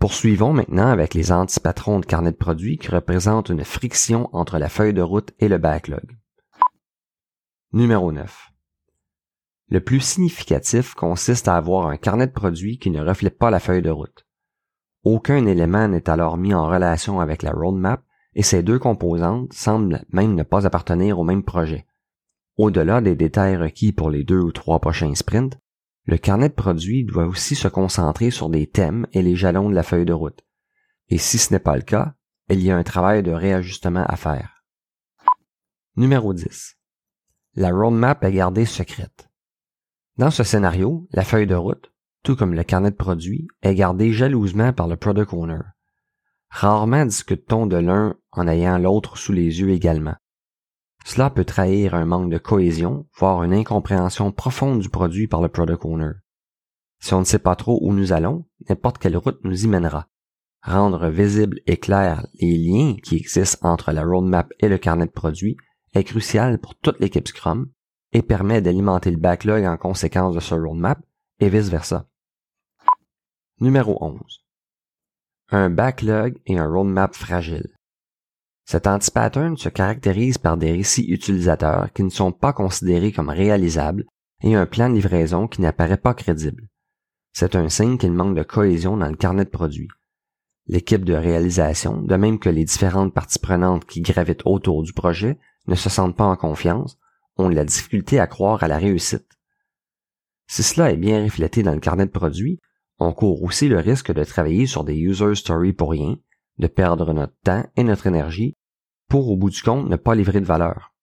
Poursuivons 0.01 0.53
maintenant 0.53 0.89
avec 0.89 1.15
les 1.15 1.31
antipatrons 1.31 2.01
de 2.01 2.07
carnet 2.07 2.33
de 2.33 2.37
produits 2.37 2.77
qui 2.77 2.89
représentent 2.89 3.51
une 3.51 3.65
friction 3.65 4.29
entre 4.33 4.59
la 4.59 4.69
feuille 4.69 4.95
de 4.95 5.03
route 5.03 5.31
et 5.39 5.49
le 5.49 5.59
backlog. 5.59 6.17
Numéro 7.73 8.11
9. 8.11 8.52
Le 9.73 9.81
plus 9.81 10.00
significatif 10.00 10.93
consiste 10.93 11.49
à 11.49 11.57
avoir 11.57 11.87
un 11.87 11.97
carnet 11.97 12.26
de 12.26 12.33
produits 12.33 12.76
qui 12.76 12.91
ne 12.91 13.00
reflète 13.00 13.38
pas 13.38 13.50
la 13.50 13.59
feuille 13.59 13.81
de 13.81 13.88
route. 13.88 14.26
Aucun 15.02 15.47
élément 15.47 15.88
n'est 15.88 16.11
alors 16.11 16.37
mis 16.37 16.52
en 16.52 16.67
relation 16.69 17.21
avec 17.21 17.43
la 17.43 17.52
roadmap 17.52 18.05
et 18.35 18.43
ces 18.43 18.62
deux 18.62 18.79
composantes 18.79 19.50
semblent 19.55 20.05
même 20.11 20.35
ne 20.35 20.43
pas 20.43 20.67
appartenir 20.67 21.19
au 21.19 21.25
même 21.25 21.43
projet. 21.43 21.87
Au-delà 22.59 23.00
des 23.00 23.17
détails 23.17 23.57
requis 23.57 23.93
pour 23.93 24.11
les 24.11 24.25
deux 24.25 24.41
ou 24.41 24.52
trois 24.52 24.79
prochains 24.79 25.14
sprints, 25.14 25.59
le 26.05 26.19
carnet 26.19 26.50
de 26.50 26.55
produits 26.55 27.07
doit 27.07 27.25
aussi 27.25 27.55
se 27.55 27.69
concentrer 27.69 28.31
sur 28.31 28.50
des 28.50 28.67
thèmes 28.67 29.07
et 29.12 29.23
les 29.23 29.37
jalons 29.37 29.71
de 29.71 29.75
la 29.75 29.83
feuille 29.83 30.05
de 30.05 30.12
route. 30.12 30.45
Et 31.09 31.17
si 31.17 31.38
ce 31.38 31.50
n'est 31.50 31.59
pas 31.59 31.76
le 31.76 31.83
cas, 31.83 32.12
il 32.50 32.62
y 32.62 32.71
a 32.71 32.76
un 32.76 32.83
travail 32.83 33.23
de 33.23 33.33
réajustement 33.33 34.05
à 34.05 34.17
faire. 34.17 34.67
Numéro 35.97 36.35
10. 36.35 36.76
La 37.55 37.71
roadmap 37.71 38.23
est 38.23 38.33
gardée 38.33 38.67
secrète. 38.67 39.32
Dans 40.19 40.31
ce 40.31 40.45
scénario, 40.45 41.09
la 41.12 41.25
feuille 41.25 41.47
de 41.47 41.54
route, 41.54 41.90
tout 42.23 42.37
comme 42.37 42.52
le 42.52 42.64
carnet 42.64 42.90
de 42.90 42.97
produits, 42.97 43.49
est 43.62 43.75
gardée 43.75 44.12
jalousement 44.12 44.73
par 44.75 44.87
le 44.87 44.97
product 44.97 45.33
owner. 45.33 45.61
Rarement 46.50 47.07
discute-t-on 47.07 47.66
de 47.66 47.78
l'un 47.78 48.16
en 48.31 48.47
ayant 48.47 48.76
l'autre 48.76 49.16
sous 49.16 49.33
les 49.33 49.61
yeux 49.61 49.71
également. 49.71 50.14
Cela 51.07 51.31
peut 51.31 51.47
trahir 51.47 51.95
un 51.95 52.04
manque 52.04 52.31
de 52.31 52.37
cohésion, 52.37 53.09
voire 53.16 53.42
une 53.42 53.54
incompréhension 53.54 54.33
profonde 54.33 54.81
du 54.81 54.90
produit 54.90 55.28
par 55.28 55.40
le 55.40 55.49
product 55.49 55.85
owner. 55.87 56.12
Si 57.00 57.14
on 57.14 57.21
ne 57.21 57.25
sait 57.25 57.38
pas 57.38 57.57
trop 57.57 57.78
où 57.83 57.95
nous 57.95 58.12
allons, 58.12 58.47
n'importe 58.69 58.99
quelle 58.99 59.16
route 59.16 59.40
nous 59.45 59.64
y 59.64 59.66
mènera. 59.66 60.09
Rendre 60.62 61.09
visibles 61.09 61.61
et 61.66 61.78
clairs 61.78 62.26
les 62.35 62.59
liens 62.59 62.97
qui 63.02 63.16
existent 63.16 63.66
entre 63.66 63.90
la 63.92 64.04
roadmap 64.04 64.52
et 64.61 64.69
le 64.69 64.78
carnet 64.78 65.07
de 65.07 65.11
produits 65.11 65.57
est 65.95 66.04
crucial 66.04 66.61
pour 66.61 66.76
toute 66.76 67.00
l'équipe 67.00 67.26
Scrum 67.26 67.71
et 68.12 68.23
permet 68.23 68.61
d'alimenter 68.61 69.11
le 69.11 69.16
backlog 69.16 69.64
en 69.64 69.76
conséquence 69.76 70.35
de 70.35 70.40
ce 70.40 70.54
roadmap 70.54 71.00
et 71.40 71.49
vice-versa. 71.49 72.07
Numéro 73.61 73.97
11. 74.00 74.45
Un 75.50 75.71
backlog 75.71 76.38
et 76.47 76.59
un 76.59 76.69
roadmap 76.69 77.14
fragile. 77.14 77.69
Cet 78.64 78.87
anti-pattern 78.87 79.57
se 79.57 79.69
caractérise 79.69 80.38
par 80.38 80.57
des 80.57 80.73
récits 80.73 81.07
utilisateurs 81.09 81.92
qui 81.92 82.04
ne 82.04 82.11
sont 82.11 82.33
pas 82.33 82.52
considérés 82.52 83.12
comme 83.12 83.28
réalisables 83.28 84.04
et 84.42 84.54
un 84.54 84.66
plan 84.66 84.88
de 84.88 84.95
livraison 84.95 85.49
qui 85.49 85.61
n'apparaît 85.61 85.97
pas 85.97 86.14
crédible. 86.14 86.69
C'est 87.33 87.57
un 87.57 87.69
signe 87.69 87.99
qu'il 87.99 88.12
manque 88.12 88.37
de 88.37 88.42
cohésion 88.42 88.97
dans 88.97 89.09
le 89.09 89.16
carnet 89.16 89.45
de 89.45 89.50
produits. 89.50 89.88
L'équipe 90.66 91.04
de 91.04 91.14
réalisation, 91.14 92.00
de 92.02 92.16
même 92.16 92.38
que 92.38 92.49
les 92.49 92.64
différentes 92.64 93.14
parties 93.14 93.38
prenantes 93.38 93.85
qui 93.85 94.00
gravitent 94.00 94.47
autour 94.47 94.83
du 94.83 94.92
projet, 94.92 95.38
ne 95.66 95.75
se 95.75 95.90
sentent 95.90 96.16
pas 96.16 96.26
en 96.26 96.37
confiance, 96.37 96.99
de 97.49 97.55
la 97.55 97.65
difficulté 97.65 98.19
à 98.19 98.27
croire 98.27 98.63
à 98.63 98.69
la 98.69 98.79
réussite. 98.79 99.29
Si 100.47 100.63
cela 100.63 100.93
est 100.93 100.97
bien 100.97 101.25
reflété 101.25 101.63
dans 101.63 101.75
le 101.75 101.81
carnet 101.81 102.07
de 102.07 102.11
produits, 102.11 102.61
on 102.99 103.13
court 103.13 103.43
aussi 103.43 103.69
le 103.69 103.79
risque 103.79 104.13
de 104.13 104.25
travailler 104.25 104.67
sur 104.67 104.85
des 104.85 104.97
user 104.97 105.35
stories 105.35 105.73
pour 105.73 105.91
rien, 105.91 106.17
de 106.59 106.67
perdre 106.67 107.13
notre 107.13 107.37
temps 107.45 107.65
et 107.77 107.85
notre 107.85 108.07
énergie 108.07 108.57
pour, 109.09 109.29
au 109.31 109.37
bout 109.37 109.51
du 109.51 109.63
compte, 109.63 109.89
ne 109.89 109.97
pas 109.97 110.15
livrer 110.15 110.41
de 110.41 110.47
valeur. 110.47 110.95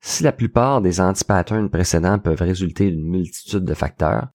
Si 0.00 0.22
la 0.22 0.32
plupart 0.32 0.80
des 0.80 1.00
anti-patterns 1.00 1.68
précédents 1.68 2.18
peuvent 2.18 2.40
résulter 2.40 2.90
d'une 2.90 3.10
multitude 3.10 3.64
de 3.64 3.74
facteurs, 3.74 4.28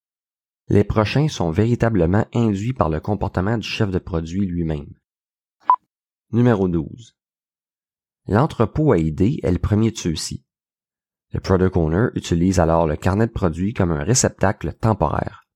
les 0.67 0.83
prochains 0.83 1.27
sont 1.27 1.51
véritablement 1.51 2.25
induits 2.33 2.73
par 2.73 2.89
le 2.89 2.99
comportement 2.99 3.57
du 3.57 3.67
chef 3.67 3.89
de 3.91 3.99
produit 3.99 4.45
lui-même. 4.45 4.93
Numéro 6.31 6.67
12. 6.67 7.15
L'entrepôt 8.31 8.93
à 8.93 8.97
idées 8.97 9.41
est 9.43 9.51
le 9.51 9.59
premier 9.59 9.91
de 9.91 9.97
ceux-ci. 9.97 10.45
Le 11.33 11.41
product 11.41 11.75
owner 11.75 12.07
utilise 12.15 12.61
alors 12.61 12.87
le 12.87 12.95
carnet 12.95 13.27
de 13.27 13.31
produits 13.33 13.73
comme 13.73 13.91
un 13.91 14.05
réceptacle 14.05 14.71
temporaire. 14.71 15.49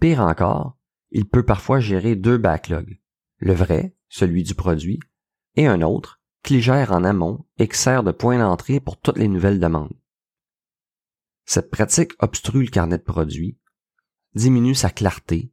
Pire 0.00 0.22
encore, 0.22 0.78
il 1.10 1.28
peut 1.28 1.44
parfois 1.44 1.80
gérer 1.80 2.16
deux 2.16 2.38
backlogs, 2.38 2.98
le 3.40 3.52
vrai, 3.52 3.94
celui 4.08 4.42
du 4.42 4.54
produit, 4.54 5.00
et 5.56 5.66
un 5.66 5.82
autre, 5.82 6.22
qu'il 6.42 6.62
gère 6.62 6.92
en 6.92 7.04
amont 7.04 7.44
et 7.58 7.68
qui 7.68 7.76
sert 7.76 8.02
de 8.02 8.10
point 8.10 8.38
d'entrée 8.38 8.80
pour 8.80 8.98
toutes 8.98 9.18
les 9.18 9.28
nouvelles 9.28 9.60
demandes. 9.60 9.92
Cette 11.44 11.70
pratique 11.70 12.12
obstrue 12.20 12.64
le 12.64 12.70
carnet 12.70 12.96
de 12.96 13.02
produits, 13.02 13.58
diminue 14.34 14.74
sa 14.74 14.88
clarté, 14.88 15.52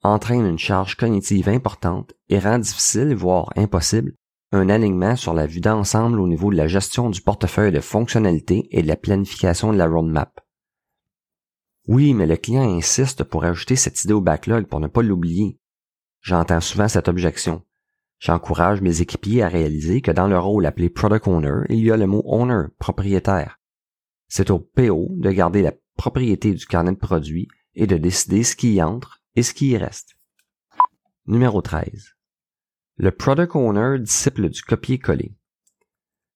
entraîne 0.00 0.46
une 0.46 0.58
charge 0.58 0.96
cognitive 0.96 1.50
importante 1.50 2.14
et 2.30 2.38
rend 2.38 2.60
difficile, 2.60 3.14
voire 3.14 3.52
impossible, 3.56 4.14
un 4.52 4.68
alignement 4.70 5.14
sur 5.14 5.34
la 5.34 5.46
vue 5.46 5.60
d'ensemble 5.60 6.20
au 6.20 6.26
niveau 6.26 6.50
de 6.50 6.56
la 6.56 6.68
gestion 6.68 7.10
du 7.10 7.20
portefeuille 7.20 7.72
de 7.72 7.80
fonctionnalités 7.80 8.68
et 8.70 8.82
de 8.82 8.88
la 8.88 8.96
planification 8.96 9.72
de 9.72 9.78
la 9.78 9.86
roadmap. 9.86 10.40
Oui, 11.86 12.14
mais 12.14 12.26
le 12.26 12.36
client 12.36 12.76
insiste 12.76 13.24
pour 13.24 13.44
ajouter 13.44 13.76
cette 13.76 14.04
idée 14.04 14.12
au 14.12 14.20
backlog 14.20 14.66
pour 14.66 14.80
ne 14.80 14.88
pas 14.88 15.02
l'oublier. 15.02 15.58
J'entends 16.20 16.60
souvent 16.60 16.88
cette 16.88 17.08
objection. 17.08 17.62
J'encourage 18.18 18.80
mes 18.80 19.00
équipiers 19.00 19.42
à 19.42 19.48
réaliser 19.48 20.00
que 20.00 20.10
dans 20.10 20.26
le 20.26 20.38
rôle 20.38 20.66
appelé 20.66 20.90
Product 20.90 21.28
Owner, 21.28 21.60
il 21.68 21.80
y 21.84 21.90
a 21.90 21.96
le 21.96 22.06
mot 22.06 22.22
Owner, 22.26 22.64
propriétaire. 22.78 23.60
C'est 24.28 24.50
au 24.50 24.58
PO 24.58 25.08
de 25.12 25.30
garder 25.30 25.62
la 25.62 25.72
propriété 25.96 26.52
du 26.52 26.66
carnet 26.66 26.92
de 26.92 26.96
produits 26.96 27.48
et 27.74 27.86
de 27.86 27.96
décider 27.96 28.42
ce 28.44 28.56
qui 28.56 28.74
y 28.74 28.82
entre 28.82 29.22
et 29.36 29.42
ce 29.42 29.54
qui 29.54 29.68
y 29.68 29.76
reste. 29.76 30.16
Numéro 31.26 31.62
13. 31.62 32.17
Le 33.00 33.12
Product 33.12 33.54
Owner 33.54 34.00
disciple 34.00 34.48
du 34.48 34.60
copier-coller. 34.60 35.30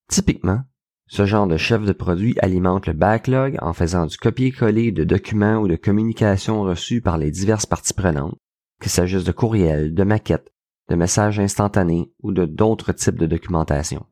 Typiquement, 0.09 0.61
ce 1.09 1.27
genre 1.27 1.49
de 1.49 1.57
chef 1.57 1.85
de 1.85 1.93
produit 1.93 2.37
alimente 2.39 2.87
le 2.87 2.93
backlog 2.93 3.57
en 3.61 3.73
faisant 3.73 4.07
du 4.07 4.17
copier-coller 4.17 4.93
de 4.93 5.03
documents 5.03 5.57
ou 5.57 5.67
de 5.67 5.75
communications 5.75 6.63
reçus 6.63 7.01
par 7.01 7.19
les 7.19 7.33
diverses 7.33 7.67
parties 7.67 7.95
prenantes, 7.95 8.37
qu'il 8.81 8.93
s'agisse 8.93 9.25
de 9.25 9.33
courriels, 9.33 9.93
de 9.93 10.05
maquettes, 10.05 10.53
de 10.89 10.95
messages 10.95 11.41
instantanés 11.41 12.13
ou 12.23 12.31
de 12.31 12.45
d'autres 12.45 12.93
types 12.93 13.19
de 13.19 13.27
documentation. 13.27 14.07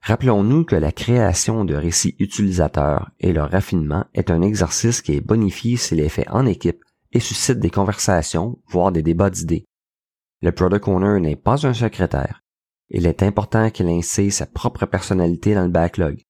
Rappelons-nous 0.00 0.64
que 0.64 0.76
la 0.76 0.90
création 0.90 1.66
de 1.66 1.74
récits 1.74 2.16
utilisateurs 2.18 3.10
et 3.20 3.34
leur 3.34 3.50
raffinement 3.50 4.06
est 4.14 4.30
un 4.30 4.40
exercice 4.40 5.02
qui 5.02 5.12
est 5.12 5.20
bonifié 5.20 5.76
s'il 5.76 6.00
est 6.00 6.08
fait 6.08 6.28
en 6.30 6.46
équipe 6.46 6.82
et 7.12 7.20
suscite 7.20 7.60
des 7.60 7.70
conversations, 7.70 8.58
voire 8.68 8.90
des 8.90 9.02
débats 9.02 9.28
d'idées. 9.28 9.66
Le 10.44 10.52
product 10.52 10.88
owner 10.88 11.20
n'est 11.20 11.36
pas 11.36 11.66
un 11.66 11.72
secrétaire, 11.72 12.42
il 12.90 13.06
est 13.06 13.22
important 13.22 13.70
qu'il 13.70 13.88
insère 13.88 14.30
sa 14.30 14.44
propre 14.44 14.84
personnalité 14.84 15.54
dans 15.54 15.64
le 15.64 15.70
backlog. 15.70 16.20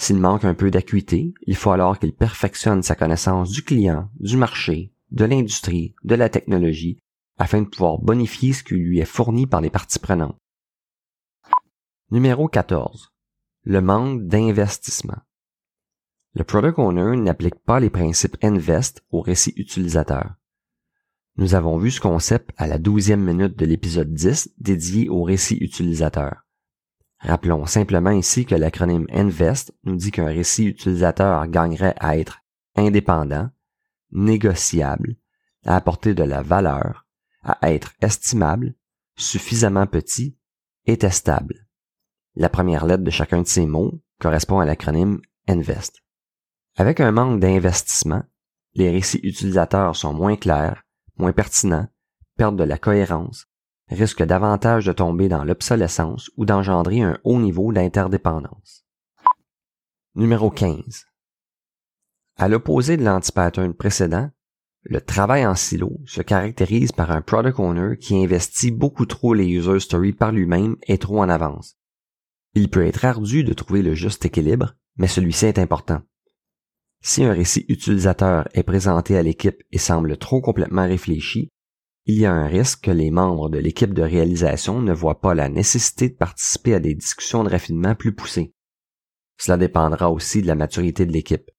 S'il 0.00 0.16
manque 0.16 0.46
un 0.46 0.54
peu 0.54 0.70
d'acuité, 0.70 1.34
il 1.42 1.54
faut 1.54 1.70
alors 1.70 1.98
qu'il 1.98 2.14
perfectionne 2.14 2.82
sa 2.82 2.94
connaissance 2.94 3.50
du 3.50 3.62
client, 3.62 4.08
du 4.18 4.38
marché, 4.38 4.94
de 5.10 5.26
l'industrie, 5.26 5.94
de 6.02 6.14
la 6.14 6.30
technologie, 6.30 6.98
afin 7.36 7.60
de 7.60 7.68
pouvoir 7.68 7.98
bonifier 7.98 8.54
ce 8.54 8.64
qui 8.64 8.72
lui 8.72 9.00
est 9.00 9.04
fourni 9.04 9.46
par 9.46 9.60
les 9.60 9.68
parties 9.68 9.98
prenantes. 9.98 10.38
Numéro 12.10 12.48
14. 12.48 13.12
Le 13.64 13.82
manque 13.82 14.22
d'investissement. 14.22 15.20
Le 16.32 16.44
product 16.44 16.78
owner 16.78 17.18
n'applique 17.18 17.62
pas 17.66 17.80
les 17.80 17.90
principes 17.90 18.38
Invest 18.42 19.04
au 19.10 19.20
récit 19.20 19.52
utilisateur. 19.56 20.36
Nous 21.36 21.54
avons 21.54 21.78
vu 21.78 21.90
ce 21.90 22.00
concept 22.00 22.50
à 22.58 22.66
la 22.66 22.76
douzième 22.76 23.24
minute 23.24 23.56
de 23.58 23.64
l'épisode 23.64 24.12
10 24.12 24.50
dédié 24.58 25.08
au 25.08 25.22
récit 25.22 25.56
utilisateur. 25.56 26.44
Rappelons 27.20 27.64
simplement 27.64 28.10
ici 28.10 28.44
que 28.44 28.54
l'acronyme 28.54 29.06
INVEST 29.10 29.72
nous 29.84 29.96
dit 29.96 30.10
qu'un 30.10 30.26
récit 30.26 30.66
utilisateur 30.66 31.46
gagnerait 31.46 31.94
à 32.00 32.18
être 32.18 32.40
indépendant, 32.76 33.48
négociable, 34.10 35.16
à 35.64 35.76
apporter 35.76 36.14
de 36.14 36.22
la 36.22 36.42
valeur, 36.42 37.06
à 37.42 37.72
être 37.72 37.92
estimable, 38.02 38.74
suffisamment 39.16 39.86
petit 39.86 40.36
et 40.84 40.98
testable. 40.98 41.66
La 42.34 42.50
première 42.50 42.84
lettre 42.84 43.04
de 43.04 43.10
chacun 43.10 43.40
de 43.40 43.46
ces 43.46 43.66
mots 43.66 44.02
correspond 44.20 44.60
à 44.60 44.66
l'acronyme 44.66 45.20
INVEST. 45.48 46.02
Avec 46.76 47.00
un 47.00 47.12
manque 47.12 47.40
d'investissement, 47.40 48.22
les 48.74 48.90
récits 48.90 49.20
utilisateurs 49.22 49.96
sont 49.96 50.12
moins 50.12 50.36
clairs, 50.36 50.82
moins 51.22 51.32
pertinent, 51.32 51.88
perdre 52.36 52.58
de 52.58 52.64
la 52.64 52.78
cohérence, 52.78 53.46
risque 53.88 54.24
davantage 54.24 54.86
de 54.86 54.92
tomber 54.92 55.28
dans 55.28 55.44
l'obsolescence 55.44 56.30
ou 56.36 56.44
d'engendrer 56.44 57.00
un 57.02 57.18
haut 57.22 57.38
niveau 57.38 57.72
d'interdépendance. 57.72 58.84
Numéro 60.16 60.50
15. 60.50 61.06
À 62.36 62.48
l'opposé 62.48 62.96
de 62.96 63.04
l'anti-pattern 63.04 63.72
précédent, 63.72 64.30
le 64.82 65.00
travail 65.00 65.46
en 65.46 65.54
silo 65.54 66.00
se 66.06 66.22
caractérise 66.22 66.90
par 66.90 67.12
un 67.12 67.22
product 67.22 67.60
owner 67.60 67.96
qui 67.98 68.16
investit 68.16 68.72
beaucoup 68.72 69.06
trop 69.06 69.32
les 69.32 69.46
user 69.46 69.78
stories 69.78 70.12
par 70.12 70.32
lui-même 70.32 70.76
et 70.88 70.98
trop 70.98 71.20
en 71.20 71.28
avance. 71.28 71.78
Il 72.54 72.68
peut 72.68 72.84
être 72.84 73.04
ardu 73.04 73.44
de 73.44 73.52
trouver 73.52 73.82
le 73.82 73.94
juste 73.94 74.26
équilibre, 74.26 74.74
mais 74.96 75.06
celui-ci 75.06 75.46
est 75.46 75.60
important. 75.60 76.02
Si 77.04 77.24
un 77.24 77.32
récit 77.32 77.66
utilisateur 77.68 78.48
est 78.54 78.62
présenté 78.62 79.16
à 79.16 79.22
l'équipe 79.22 79.60
et 79.72 79.78
semble 79.78 80.16
trop 80.16 80.40
complètement 80.40 80.86
réfléchi, 80.86 81.50
il 82.06 82.18
y 82.18 82.26
a 82.26 82.32
un 82.32 82.46
risque 82.46 82.84
que 82.84 82.90
les 82.92 83.10
membres 83.10 83.48
de 83.48 83.58
l'équipe 83.58 83.92
de 83.92 84.02
réalisation 84.02 84.80
ne 84.80 84.92
voient 84.92 85.20
pas 85.20 85.34
la 85.34 85.48
nécessité 85.48 86.08
de 86.08 86.14
participer 86.14 86.74
à 86.74 86.80
des 86.80 86.94
discussions 86.94 87.42
de 87.42 87.50
raffinement 87.50 87.96
plus 87.96 88.14
poussées. 88.14 88.54
Cela 89.36 89.56
dépendra 89.56 90.10
aussi 90.10 90.42
de 90.42 90.46
la 90.46 90.54
maturité 90.54 91.04
de 91.04 91.12
l'équipe. 91.12 91.50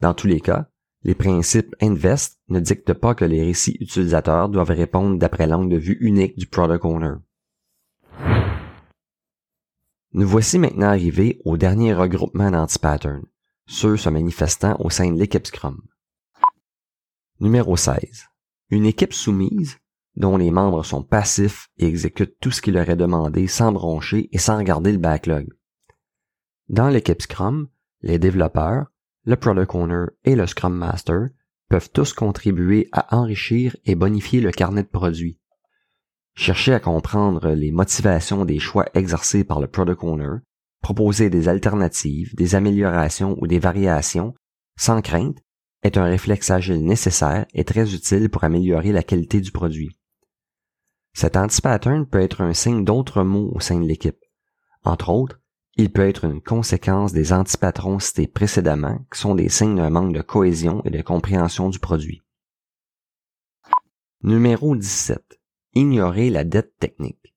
Dans 0.00 0.14
tous 0.14 0.28
les 0.28 0.40
cas, 0.40 0.68
Les 1.06 1.14
principes 1.14 1.76
INVEST 1.80 2.40
ne 2.48 2.58
dictent 2.58 2.92
pas 2.92 3.14
que 3.14 3.24
les 3.24 3.40
récits 3.40 3.76
utilisateurs 3.78 4.48
doivent 4.48 4.70
répondre 4.70 5.16
d'après 5.18 5.46
l'angle 5.46 5.72
de 5.72 5.76
vue 5.76 5.98
unique 6.00 6.36
du 6.36 6.48
product 6.48 6.84
owner. 6.84 7.14
Nous 10.12 10.26
voici 10.26 10.58
maintenant 10.58 10.88
arrivés 10.88 11.40
au 11.44 11.56
dernier 11.56 11.94
regroupement 11.94 12.50
d'anti-pattern, 12.50 13.22
ceux 13.66 13.96
se 13.96 14.08
manifestant 14.08 14.76
au 14.78 14.90
sein 14.90 15.12
de 15.12 15.18
l'équipe 15.18 15.46
Scrum. 15.46 15.80
Numéro 17.40 17.76
16. 17.76 18.28
Une 18.70 18.86
équipe 18.86 19.12
soumise, 19.12 19.78
dont 20.14 20.36
les 20.36 20.50
membres 20.50 20.84
sont 20.84 21.02
passifs 21.02 21.68
et 21.76 21.86
exécutent 21.86 22.38
tout 22.40 22.50
ce 22.50 22.62
qui 22.62 22.70
leur 22.70 22.88
est 22.88 22.96
demandé 22.96 23.46
sans 23.46 23.72
broncher 23.72 24.28
et 24.32 24.38
sans 24.38 24.56
regarder 24.56 24.92
le 24.92 24.98
backlog. 24.98 25.48
Dans 26.68 26.88
l'équipe 26.88 27.20
Scrum, 27.20 27.68
les 28.00 28.18
développeurs, 28.18 28.86
le 29.24 29.36
Product 29.36 29.74
Owner 29.74 30.04
et 30.24 30.36
le 30.36 30.46
Scrum 30.46 30.74
Master 30.74 31.28
peuvent 31.68 31.90
tous 31.90 32.12
contribuer 32.12 32.88
à 32.92 33.16
enrichir 33.16 33.76
et 33.84 33.96
bonifier 33.96 34.40
le 34.40 34.52
carnet 34.52 34.84
de 34.84 34.88
produits. 34.88 35.38
Chercher 36.34 36.74
à 36.74 36.80
comprendre 36.80 37.50
les 37.50 37.72
motivations 37.72 38.44
des 38.44 38.58
choix 38.58 38.86
exercés 38.94 39.42
par 39.42 39.60
le 39.60 39.66
Product 39.66 40.02
Owner, 40.04 40.36
proposer 40.82 41.30
des 41.30 41.48
alternatives, 41.48 42.34
des 42.34 42.54
améliorations 42.54 43.36
ou 43.40 43.46
des 43.46 43.58
variations, 43.58 44.34
sans 44.78 45.00
crainte, 45.02 45.38
est 45.82 45.96
un 45.96 46.04
réflexe 46.04 46.50
agile 46.50 46.84
nécessaire 46.84 47.46
et 47.54 47.64
très 47.64 47.94
utile 47.94 48.28
pour 48.28 48.44
améliorer 48.44 48.92
la 48.92 49.02
qualité 49.02 49.40
du 49.40 49.52
produit. 49.52 49.98
Cet 51.14 51.36
anti-pattern 51.36 52.06
peut 52.06 52.20
être 52.20 52.42
un 52.42 52.52
signe 52.52 52.84
d'autres 52.84 53.22
mots 53.22 53.50
au 53.54 53.60
sein 53.60 53.80
de 53.80 53.86
l'équipe. 53.86 54.18
Entre 54.84 55.08
autres, 55.08 55.40
il 55.76 55.92
peut 55.92 56.06
être 56.08 56.24
une 56.24 56.42
conséquence 56.42 57.12
des 57.12 57.32
antipatrons 57.32 57.98
cités 57.98 58.26
précédemment, 58.26 58.98
qui 59.12 59.20
sont 59.20 59.34
des 59.34 59.48
signes 59.48 59.76
d'un 59.76 59.90
manque 59.90 60.14
de 60.14 60.22
cohésion 60.22 60.82
et 60.84 60.90
de 60.90 61.02
compréhension 61.02 61.68
du 61.68 61.78
produit. 61.78 62.22
Numéro 64.22 64.74
17. 64.74 65.38
Ignorer 65.74 66.30
la 66.30 66.44
dette 66.44 66.76
technique. 66.78 67.35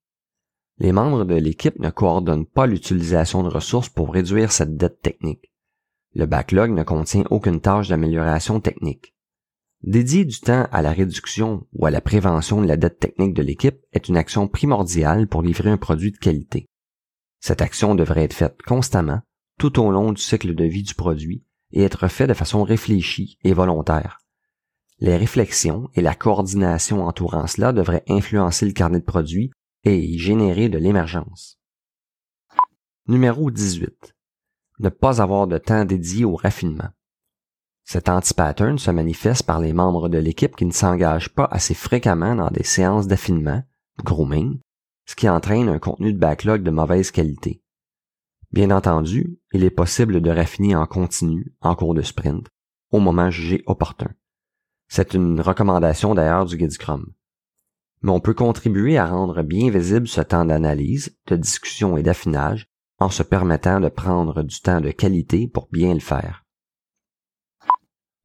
Les 0.79 0.93
membres 0.93 1.25
de 1.25 1.35
l'équipe 1.35 1.77
ne 1.79 1.89
coordonnent 1.89 2.45
pas 2.45 2.65
l'utilisation 2.65 3.43
de 3.43 3.49
ressources 3.49 3.89
pour 3.89 4.13
réduire 4.13 4.51
cette 4.51 4.77
dette 4.77 5.01
technique. 5.01 5.51
Le 6.15 6.25
backlog 6.25 6.71
ne 6.71 6.83
contient 6.83 7.25
aucune 7.29 7.59
tâche 7.59 7.89
d'amélioration 7.89 8.61
technique. 8.61 9.13
Dédier 9.83 10.23
du 10.23 10.39
temps 10.39 10.67
à 10.71 10.81
la 10.81 10.91
réduction 10.91 11.67
ou 11.73 11.85
à 11.85 11.91
la 11.91 12.01
prévention 12.01 12.61
de 12.61 12.67
la 12.67 12.77
dette 12.77 12.99
technique 12.99 13.33
de 13.33 13.41
l'équipe 13.41 13.79
est 13.91 14.07
une 14.07 14.17
action 14.17 14.47
primordiale 14.47 15.27
pour 15.27 15.41
livrer 15.41 15.69
un 15.69 15.77
produit 15.77 16.11
de 16.11 16.17
qualité. 16.17 16.65
Cette 17.41 17.61
action 17.61 17.95
devrait 17.95 18.23
être 18.23 18.33
faite 18.33 18.61
constamment, 18.61 19.21
tout 19.57 19.79
au 19.79 19.91
long 19.91 20.13
du 20.13 20.21
cycle 20.21 20.55
de 20.55 20.65
vie 20.65 20.83
du 20.83 20.95
produit, 20.95 21.43
et 21.71 21.83
être 21.83 22.07
faite 22.07 22.29
de 22.29 22.33
façon 22.33 22.63
réfléchie 22.63 23.37
et 23.43 23.53
volontaire. 23.53 24.19
Les 24.99 25.15
réflexions 25.15 25.89
et 25.93 26.01
la 26.01 26.15
coordination 26.15 27.05
entourant 27.05 27.47
cela 27.47 27.71
devraient 27.71 28.03
influencer 28.09 28.65
le 28.65 28.73
carnet 28.73 28.99
de 28.99 29.05
produits 29.05 29.51
et 29.83 29.97
y 29.97 30.17
générer 30.17 30.69
de 30.69 30.77
l'émergence. 30.77 31.59
Numéro 33.07 33.49
18. 33.51 34.15
Ne 34.79 34.89
pas 34.89 35.21
avoir 35.21 35.47
de 35.47 35.57
temps 35.57 35.85
dédié 35.85 36.25
au 36.25 36.35
raffinement. 36.35 36.89
Cet 37.83 38.07
anti-pattern 38.07 38.77
se 38.77 38.91
manifeste 38.91 39.43
par 39.43 39.59
les 39.59 39.73
membres 39.73 40.09
de 40.09 40.19
l'équipe 40.19 40.55
qui 40.55 40.65
ne 40.65 40.71
s'engagent 40.71 41.33
pas 41.33 41.47
assez 41.49 41.73
fréquemment 41.73 42.35
dans 42.35 42.51
des 42.51 42.63
séances 42.63 43.07
d'affinement, 43.07 43.63
grooming, 44.03 44.59
ce 45.05 45.15
qui 45.15 45.27
entraîne 45.27 45.69
un 45.69 45.79
contenu 45.79 46.13
de 46.13 46.19
backlog 46.19 46.61
de 46.61 46.69
mauvaise 46.69 47.09
qualité. 47.09 47.63
Bien 48.51 48.69
entendu, 48.69 49.39
il 49.53 49.63
est 49.63 49.71
possible 49.71 50.21
de 50.21 50.29
raffiner 50.29 50.75
en 50.75 50.85
continu, 50.85 51.53
en 51.61 51.75
cours 51.75 51.95
de 51.95 52.01
sprint, 52.01 52.47
au 52.91 52.99
moment 52.99 53.31
jugé 53.31 53.63
opportun. 53.65 54.11
C'est 54.87 55.13
une 55.13 55.41
recommandation 55.41 56.15
d'ailleurs 56.15 56.45
du 56.45 56.57
guide 56.57 56.71
Scrum. 56.71 57.13
Mais 58.01 58.11
on 58.11 58.19
peut 58.19 58.33
contribuer 58.33 58.97
à 58.97 59.05
rendre 59.05 59.43
bien 59.43 59.69
visible 59.69 60.07
ce 60.07 60.21
temps 60.21 60.45
d'analyse, 60.45 61.17
de 61.27 61.35
discussion 61.35 61.97
et 61.97 62.03
d'affinage 62.03 62.67
en 62.99 63.09
se 63.09 63.23
permettant 63.23 63.79
de 63.79 63.89
prendre 63.89 64.43
du 64.43 64.61
temps 64.61 64.81
de 64.81 64.91
qualité 64.91 65.47
pour 65.47 65.69
bien 65.71 65.93
le 65.93 65.99
faire. 65.99 66.45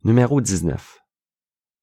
Numéro 0.04 0.40
19. 0.40 0.98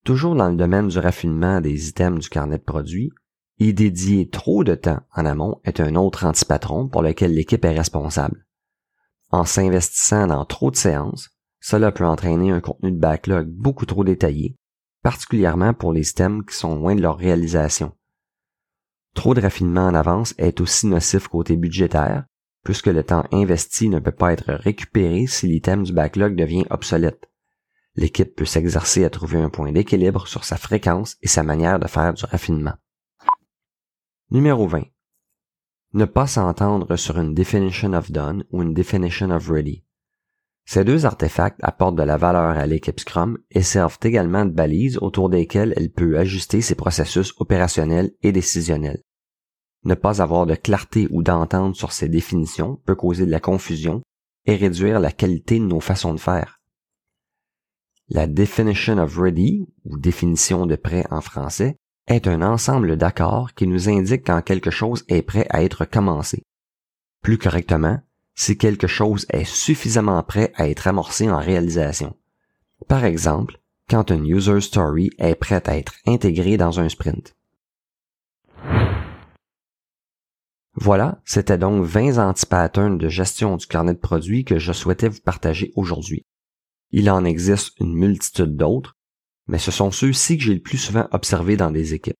Toujours 0.04 0.36
dans 0.36 0.50
le 0.50 0.58
domaine 0.58 0.88
du 0.88 1.00
raffinement 1.00 1.62
des 1.62 1.90
items 1.90 2.20
du 2.20 2.30
carnet 2.30 2.58
de 2.58 2.64
produits, 2.64 3.12
y 3.60 3.74
dédier 3.74 4.30
trop 4.30 4.64
de 4.64 4.76
temps 4.76 5.02
en 5.16 5.26
amont 5.26 5.62
est 5.64 5.80
un 5.80 5.96
autre 5.96 6.26
antipatron 6.26 6.88
pour 6.88 7.02
lequel 7.02 7.34
l'équipe 7.34 7.64
est 7.64 7.78
responsable. 7.78 8.46
En 9.30 9.46
s'investissant 9.46 10.28
dans 10.28 10.44
trop 10.46 10.72
de 10.72 10.76
séances, 10.76 11.30
cela 11.60 11.92
peut 11.92 12.06
entraîner 12.06 12.52
un 12.52 12.60
contenu 12.60 12.92
de 12.92 13.00
backlog 13.00 13.48
beaucoup 13.48 13.86
trop 13.86 14.04
détaillé, 14.04 14.58
particulièrement 15.02 15.74
pour 15.74 15.94
les 15.94 16.04
systèmes 16.04 16.46
qui 16.46 16.56
sont 16.56 16.76
loin 16.76 16.96
de 16.96 17.02
leur 17.02 17.18
réalisation. 17.18 17.96
Trop 19.14 19.34
de 19.34 19.42
raffinement 19.42 19.88
en 19.88 19.96
avance 19.96 20.34
est 20.38 20.62
aussi 20.62 20.88
nocif 20.88 21.28
côté 21.28 21.58
budgétaire, 21.58 22.26
puisque 22.64 22.88
le 22.88 23.04
temps 23.04 23.26
investi 23.32 23.90
ne 23.90 24.00
peut 24.00 24.12
pas 24.12 24.34
être 24.34 24.54
récupéré 24.54 25.28
si 25.28 25.48
l'item 25.48 25.84
du 25.84 25.94
backlog 25.94 26.36
devient 26.36 26.66
obsolète. 26.70 27.30
L'équipe 27.96 28.36
peut 28.36 28.46
s'exercer 28.46 29.04
à 29.04 29.10
trouver 29.10 29.40
un 29.40 29.50
point 29.50 29.72
d'équilibre 29.72 30.28
sur 30.28 30.46
sa 30.46 30.56
fréquence 30.56 31.18
et 31.22 31.28
sa 31.28 31.44
manière 31.44 31.80
de 31.80 31.88
faire 31.88 32.14
du 32.14 32.24
raffinement. 32.24 32.76
Numéro 34.30 34.66
20. 34.66 34.84
Ne 35.94 36.06
pas 36.06 36.28
s'entendre 36.28 36.96
sur 36.96 37.20
une 37.20 37.34
definition 37.34 37.92
of 37.92 38.12
done 38.12 38.46
ou 38.52 38.62
une 38.62 38.74
definition 38.74 39.30
of 39.32 39.50
ready. 39.50 39.84
Ces 40.72 40.86
deux 40.86 41.06
artefacts 41.06 41.60
apportent 41.64 41.98
de 41.98 42.04
la 42.04 42.16
valeur 42.16 42.58
à 42.58 42.66
l'équipe 42.66 42.98
Scrum 42.98 43.38
et 43.50 43.62
servent 43.62 44.00
également 44.04 44.46
de 44.46 44.52
balises 44.52 44.98
autour 45.02 45.30
desquelles 45.30 45.74
elle 45.76 45.92
peut 45.92 46.18
ajuster 46.18 46.62
ses 46.62 46.76
processus 46.76 47.34
opérationnels 47.42 48.14
et 48.22 48.32
décisionnels. 48.32 49.02
Ne 49.84 49.96
pas 49.96 50.22
avoir 50.22 50.46
de 50.46 50.56
clarté 50.56 51.10
ou 51.12 51.24
d'entente 51.24 51.76
sur 51.76 51.92
ces 51.92 52.08
définitions 52.08 52.78
peut 52.86 52.96
causer 52.96 53.26
de 53.26 53.32
la 53.32 53.42
confusion 53.42 54.02
et 54.46 54.56
réduire 54.56 55.02
la 55.02 55.12
qualité 55.12 55.60
de 55.60 55.66
nos 55.66 55.82
façons 55.82 56.14
de 56.14 56.22
faire. 56.22 56.62
La 58.08 58.26
definition 58.26 58.98
of 58.98 59.18
ready, 59.18 59.68
ou 59.84 60.00
définition 60.00 60.66
de 60.68 60.78
prêt 60.78 61.04
en 61.12 61.20
français, 61.20 61.76
est 62.08 62.28
un 62.28 62.42
ensemble 62.42 62.96
d'accords 62.96 63.56
qui 63.56 63.68
nous 63.68 63.90
indique 63.90 64.26
quand 64.26 64.42
quelque 64.42 64.72
chose 64.72 65.04
est 65.10 65.22
prêt 65.22 65.48
à 65.50 65.64
être 65.64 65.84
commencé. 65.84 66.44
Plus 67.22 67.38
correctement, 67.38 68.00
si 68.36 68.58
quelque 68.58 68.88
chose 68.88 69.26
est 69.30 69.46
suffisamment 69.46 70.22
prêt 70.24 70.52
à 70.56 70.70
être 70.70 70.88
amorcé 70.88 71.30
en 71.30 71.40
réalisation. 71.40 72.16
Par 72.88 73.06
exemple, 73.06 73.60
quand 73.90 74.10
une 74.10 74.26
user 74.26 74.62
story 74.62 75.10
est 75.18 75.36
prête 75.36 75.68
à 75.68 75.78
être 75.78 75.96
intégrée 76.08 76.58
dans 76.58 76.80
un 76.80 76.90
sprint. 76.90 77.36
Voilà, 80.76 81.22
c'était 81.26 81.58
donc 81.58 81.84
20 81.84 82.18
anti-patterns 82.18 82.98
de 82.98 83.10
gestion 83.10 83.58
du 83.58 83.68
carnet 83.68 83.94
de 83.94 84.00
produits 84.00 84.46
que 84.46 84.58
je 84.58 84.72
souhaitais 84.72 85.10
vous 85.10 85.20
partager 85.20 85.74
aujourd'hui. 85.76 86.26
Il 86.92 87.10
en 87.10 87.26
existe 87.26 87.78
une 87.80 87.94
multitude 87.94 88.56
d'autres, 88.56 88.96
mais 89.48 89.60
ce 89.60 89.72
sont 89.72 89.92
ceux-ci 89.92 90.38
que 90.38 90.44
j'ai 90.44 90.54
le 90.54 90.62
plus 90.62 90.78
souvent 90.78 91.08
observés 91.12 91.58
dans 91.58 91.72
des 91.72 91.94
équipes. 91.94 92.18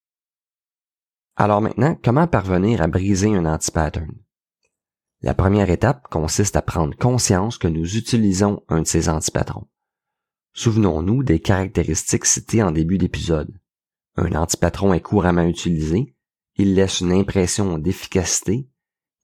Alors 1.36 1.62
maintenant, 1.62 1.98
comment 2.04 2.26
parvenir 2.26 2.82
à 2.82 2.88
briser 2.88 3.34
un 3.34 3.46
anti-pattern? 3.46 4.12
La 5.22 5.34
première 5.34 5.70
étape 5.70 6.08
consiste 6.08 6.56
à 6.56 6.62
prendre 6.62 6.96
conscience 6.96 7.56
que 7.56 7.68
nous 7.68 7.96
utilisons 7.96 8.64
un 8.68 8.82
de 8.82 8.86
ces 8.86 9.08
antipatrons. 9.08 9.68
Souvenons-nous 10.52 11.22
des 11.22 11.38
caractéristiques 11.38 12.24
citées 12.24 12.62
en 12.62 12.72
début 12.72 12.98
d'épisode. 12.98 13.56
Un 14.16 14.34
antipatron 14.34 14.92
est 14.92 15.00
couramment 15.00 15.46
utilisé, 15.46 16.16
il 16.56 16.74
laisse 16.74 17.00
une 17.00 17.12
impression 17.12 17.78
d'efficacité, 17.78 18.68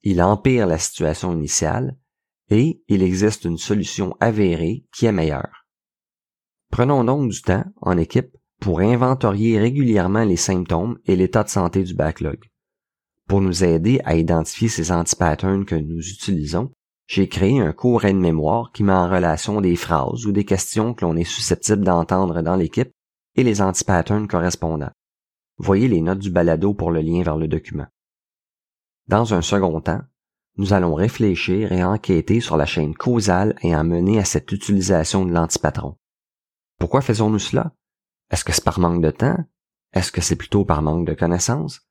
il 0.02 0.22
empire 0.22 0.68
la 0.68 0.78
situation 0.78 1.32
initiale, 1.32 1.98
et 2.48 2.80
il 2.86 3.02
existe 3.02 3.44
une 3.44 3.58
solution 3.58 4.16
avérée 4.20 4.86
qui 4.94 5.06
est 5.06 5.12
meilleure. 5.12 5.66
Prenons 6.70 7.02
donc 7.02 7.30
du 7.30 7.42
temps, 7.42 7.64
en 7.82 7.98
équipe, 7.98 8.36
pour 8.60 8.80
inventorier 8.80 9.58
régulièrement 9.58 10.24
les 10.24 10.36
symptômes 10.36 10.98
et 11.06 11.16
l'état 11.16 11.42
de 11.42 11.48
santé 11.48 11.82
du 11.82 11.94
backlog. 11.94 12.47
Pour 13.28 13.42
nous 13.42 13.62
aider 13.62 14.00
à 14.06 14.16
identifier 14.16 14.68
ces 14.68 14.90
anti-patterns 14.90 15.66
que 15.66 15.74
nous 15.74 16.00
utilisons, 16.00 16.72
j'ai 17.06 17.28
créé 17.28 17.60
un 17.60 17.72
court 17.72 18.06
aide-mémoire 18.06 18.72
qui 18.72 18.82
met 18.82 18.92
en 18.92 19.08
relation 19.08 19.60
des 19.60 19.76
phrases 19.76 20.24
ou 20.24 20.32
des 20.32 20.46
questions 20.46 20.94
que 20.94 21.04
l'on 21.04 21.14
est 21.14 21.24
susceptible 21.24 21.84
d'entendre 21.84 22.40
dans 22.40 22.56
l'équipe 22.56 22.90
et 23.36 23.44
les 23.44 23.60
anti-patterns 23.60 24.28
correspondants. 24.28 24.92
Voyez 25.58 25.88
les 25.88 26.00
notes 26.00 26.20
du 26.20 26.30
balado 26.30 26.72
pour 26.72 26.90
le 26.90 27.00
lien 27.00 27.22
vers 27.22 27.36
le 27.36 27.48
document. 27.48 27.86
Dans 29.08 29.34
un 29.34 29.42
second 29.42 29.78
temps, 29.82 30.02
nous 30.56 30.72
allons 30.72 30.94
réfléchir 30.94 31.72
et 31.72 31.84
enquêter 31.84 32.40
sur 32.40 32.56
la 32.56 32.66
chaîne 32.66 32.94
causale 32.94 33.56
ayant 33.62 33.84
mené 33.84 34.18
à 34.18 34.24
cette 34.24 34.50
utilisation 34.52 35.26
de 35.26 35.32
l'antipatron. 35.32 35.96
Pourquoi 36.78 37.02
faisons-nous 37.02 37.38
cela? 37.38 37.74
Est-ce 38.30 38.44
que 38.44 38.52
c'est 38.52 38.64
par 38.64 38.78
manque 38.78 39.02
de 39.02 39.10
temps? 39.10 39.36
Est-ce 39.92 40.12
que 40.12 40.22
c'est 40.22 40.36
plutôt 40.36 40.64
par 40.64 40.80
manque 40.80 41.06
de 41.06 41.14
connaissances? 41.14 41.87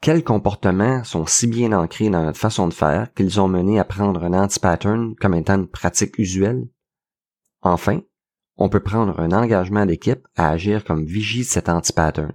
Quels 0.00 0.22
comportements 0.22 1.02
sont 1.04 1.26
si 1.26 1.46
bien 1.46 1.72
ancrés 1.72 2.10
dans 2.10 2.24
notre 2.24 2.38
façon 2.38 2.68
de 2.68 2.74
faire 2.74 3.12
qu'ils 3.14 3.40
ont 3.40 3.48
mené 3.48 3.80
à 3.80 3.84
prendre 3.84 4.22
un 4.24 4.34
anti-pattern 4.34 5.14
comme 5.16 5.34
étant 5.34 5.56
une 5.56 5.66
pratique 5.66 6.18
usuelle? 6.18 6.68
Enfin, 7.62 8.00
on 8.56 8.68
peut 8.68 8.82
prendre 8.82 9.18
un 9.20 9.32
engagement 9.32 9.84
d'équipe 9.84 10.26
à 10.36 10.50
agir 10.50 10.84
comme 10.84 11.04
vigie 11.04 11.40
de 11.40 11.46
cet 11.46 11.68
anti-pattern, 11.68 12.32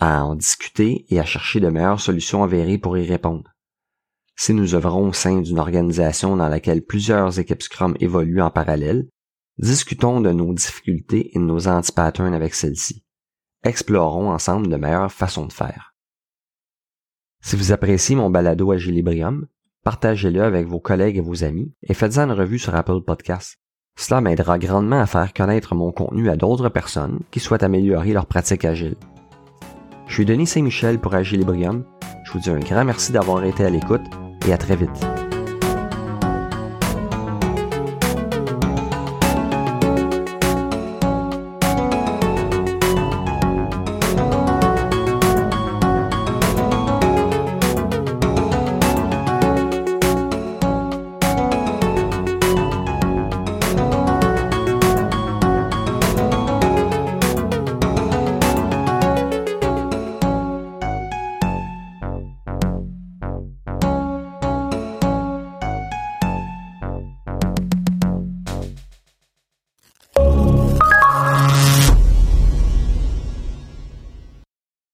à 0.00 0.24
en 0.24 0.36
discuter 0.36 1.06
et 1.08 1.18
à 1.18 1.24
chercher 1.24 1.60
de 1.60 1.68
meilleures 1.68 2.00
solutions 2.00 2.42
avérées 2.42 2.78
pour 2.78 2.96
y 2.96 3.06
répondre. 3.06 3.50
Si 4.36 4.54
nous 4.54 4.76
œuvrons 4.76 5.08
au 5.08 5.12
sein 5.12 5.40
d'une 5.40 5.58
organisation 5.58 6.36
dans 6.36 6.48
laquelle 6.48 6.84
plusieurs 6.84 7.40
équipes 7.40 7.62
Scrum 7.62 7.96
évoluent 7.98 8.40
en 8.40 8.50
parallèle, 8.50 9.08
discutons 9.58 10.20
de 10.20 10.30
nos 10.30 10.54
difficultés 10.54 11.34
et 11.34 11.40
de 11.40 11.44
nos 11.44 11.66
anti-patterns 11.66 12.34
avec 12.34 12.54
celles-ci. 12.54 13.04
Explorons 13.64 14.30
ensemble 14.30 14.68
de 14.68 14.76
meilleures 14.76 15.10
façons 15.10 15.46
de 15.46 15.52
faire. 15.52 15.96
Si 17.40 17.56
vous 17.56 17.72
appréciez 17.72 18.16
mon 18.16 18.30
balado 18.30 18.72
Agilibrium, 18.72 19.46
partagez-le 19.84 20.42
avec 20.42 20.66
vos 20.66 20.80
collègues 20.80 21.16
et 21.16 21.22
vos 21.22 21.44
amis 21.44 21.72
et 21.82 21.94
faites-en 21.94 22.24
une 22.24 22.32
revue 22.32 22.58
sur 22.58 22.74
Apple 22.74 23.00
Podcasts. 23.06 23.58
Cela 23.96 24.20
m'aidera 24.20 24.58
grandement 24.58 25.00
à 25.00 25.06
faire 25.06 25.32
connaître 25.32 25.74
mon 25.74 25.90
contenu 25.90 26.30
à 26.30 26.36
d'autres 26.36 26.68
personnes 26.68 27.20
qui 27.30 27.40
souhaitent 27.40 27.64
améliorer 27.64 28.12
leur 28.12 28.26
pratique 28.26 28.64
agile. 28.64 28.96
Je 30.06 30.14
suis 30.14 30.24
Denis 30.24 30.46
Saint-Michel 30.46 30.98
pour 30.98 31.14
Agilibrium. 31.14 31.84
Je 32.24 32.32
vous 32.32 32.38
dis 32.38 32.50
un 32.50 32.60
grand 32.60 32.84
merci 32.84 33.12
d'avoir 33.12 33.44
été 33.44 33.64
à 33.64 33.70
l'écoute 33.70 34.04
et 34.46 34.52
à 34.52 34.58
très 34.58 34.76
vite. 34.76 35.27